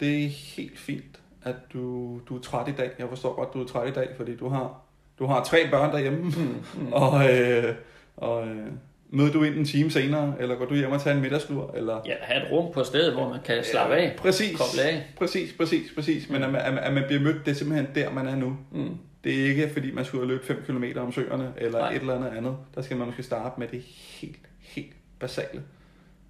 [0.00, 2.90] det er helt fint, at du, du er træt i dag.
[2.98, 4.80] Jeg forstår godt, at du er træt i dag, fordi du har,
[5.18, 6.54] du har tre børn derhjemme, mm.
[6.80, 6.92] Mm.
[7.02, 7.74] og, øh,
[8.16, 8.66] og øh,
[9.12, 11.74] Møder du ind en time senere, eller går du hjem og tager en middagslur?
[11.76, 12.00] Eller?
[12.06, 14.16] Ja, have et rum på stedet, hvor man kan slappe af.
[14.16, 15.14] Præcis, koble af.
[15.18, 16.30] præcis, præcis, præcis.
[16.30, 18.56] Men at man, at man bliver mødt, det er simpelthen der, man er nu.
[18.72, 18.96] Mm.
[19.24, 21.90] Det er ikke, fordi man skulle løbe 5 km om søerne, eller Nej.
[21.90, 22.56] et eller andet andet.
[22.74, 23.82] Der skal man måske starte med det
[24.20, 25.62] helt, helt basale.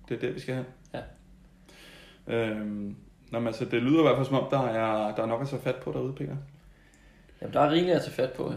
[0.09, 0.67] Det er det, vi skal have.
[2.29, 2.37] Ja.
[2.37, 2.97] Øhm,
[3.31, 5.43] Nå, men altså, det lyder i hvert fald som om, der er, der er nok
[5.43, 6.37] at tage fat på derude, Peter.
[7.41, 8.51] Jamen, der er rigeligt at tage fat på.
[8.51, 8.57] Ja.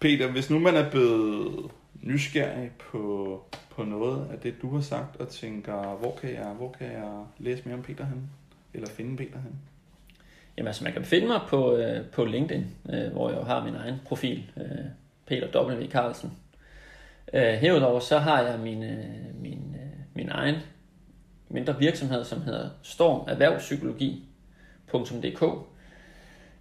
[0.00, 1.70] Peter, hvis nu man er blevet
[2.02, 6.74] nysgerrig på, på noget af det, du har sagt, og tænker, hvor kan jeg, hvor
[6.78, 8.30] kan jeg læse mere om Peter hen?
[8.74, 9.58] Eller finde Peter hen?
[10.56, 13.74] Jamen altså, man kan finde mig på, øh, på LinkedIn, øh, hvor jeg har min
[13.74, 14.84] egen profil, øh,
[15.26, 15.90] Peter W.
[15.90, 16.32] Carlsen.
[17.32, 20.54] Øh, herudover så har jeg min, øh, min, øh, min egen
[21.54, 25.42] mindre virksomhed, som hedder Storm Erhvervspsykologi.dk.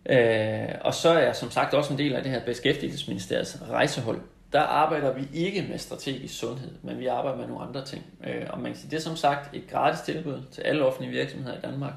[0.05, 4.21] Øh, og så er jeg som sagt også en del af det her beskæftigelsesministeriets rejsehold,
[4.51, 8.05] der arbejder vi ikke med strategisk sundhed, men vi arbejder med nogle andre ting.
[8.27, 11.11] Øh, og man kan sige, det er som sagt et gratis tilbud til alle offentlige
[11.11, 11.93] virksomheder i Danmark,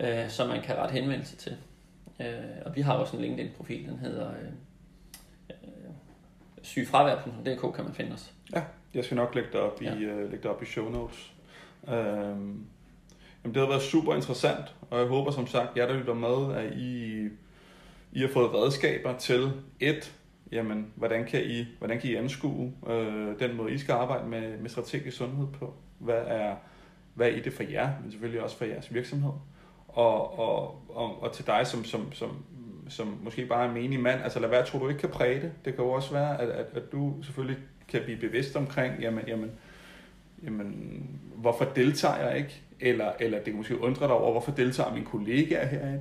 [0.00, 1.56] øh, som man kan rette henvendelse til.
[2.20, 2.26] Øh,
[2.66, 4.30] og vi har også en LinkedIn-profil, den hedder
[6.62, 8.32] sygefravær.dk, kan man finde os.
[8.54, 8.62] Ja,
[8.94, 9.94] Jeg skal nok lægge det op, ja.
[9.94, 11.34] i, uh, lægge det op i show notes.
[11.88, 12.66] Øhm,
[13.44, 16.56] jamen, det har været super interessant, og jeg håber som sagt, jer der lytter med,
[16.56, 17.28] at I,
[18.12, 20.14] I har fået redskaber til et,
[20.52, 24.58] jamen, hvordan kan I, hvordan kan I anskue øh, den måde, I skal arbejde med,
[24.58, 25.74] med strategisk sundhed på?
[25.98, 26.56] Hvad er,
[27.14, 29.32] hvad er i det for jer, men selvfølgelig også for jeres virksomhed?
[29.88, 32.44] Og, og, og, og til dig, som, som, som,
[32.88, 35.40] som måske bare er en menig mand, altså lad være, tror du ikke kan præge
[35.40, 35.52] det.
[35.64, 39.24] Det kan jo også være, at, at, at du selvfølgelig kan blive bevidst omkring, jamen,
[39.26, 39.50] jamen,
[40.44, 42.62] jamen hvorfor deltager jeg ikke?
[42.80, 46.00] Eller, eller det kan måske undre dig over, hvorfor deltager mine kollegaer her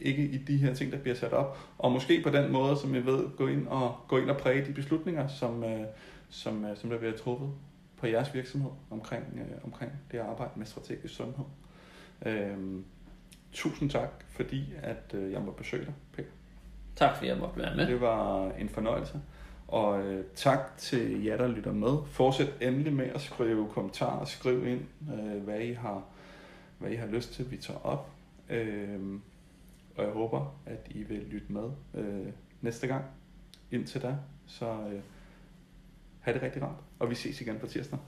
[0.00, 1.58] ikke i de her ting, der bliver sat op.
[1.78, 4.66] Og måske på den måde, som jeg ved, gå ind og, gå ind og præge
[4.66, 5.80] de beslutninger, som, øh,
[6.28, 7.50] som, øh, som der bliver truffet
[7.96, 11.44] på jeres virksomhed omkring, øh, omkring det arbejde med strategisk sundhed.
[12.26, 12.84] Øhm,
[13.52, 16.30] tusind tak, fordi at øh, jeg må besøge dig, Peter.
[16.96, 17.86] Tak fordi jeg måtte være med.
[17.86, 19.20] Det var en fornøjelse.
[19.70, 21.98] Og øh, tak til jer, der lytter med.
[22.06, 24.80] Fortsæt endelig med at skrive kommentarer, skriv ind,
[25.12, 26.04] øh, hvad, I har,
[26.78, 28.10] hvad I har lyst til, vi tager op.
[28.48, 29.20] Øh,
[29.96, 32.26] og jeg håber, at I vil lytte med øh,
[32.60, 33.04] næste gang.
[33.70, 34.16] Indtil da,
[34.46, 35.00] så øh,
[36.20, 37.98] have det rigtig rart, og vi ses igen på tirsdag.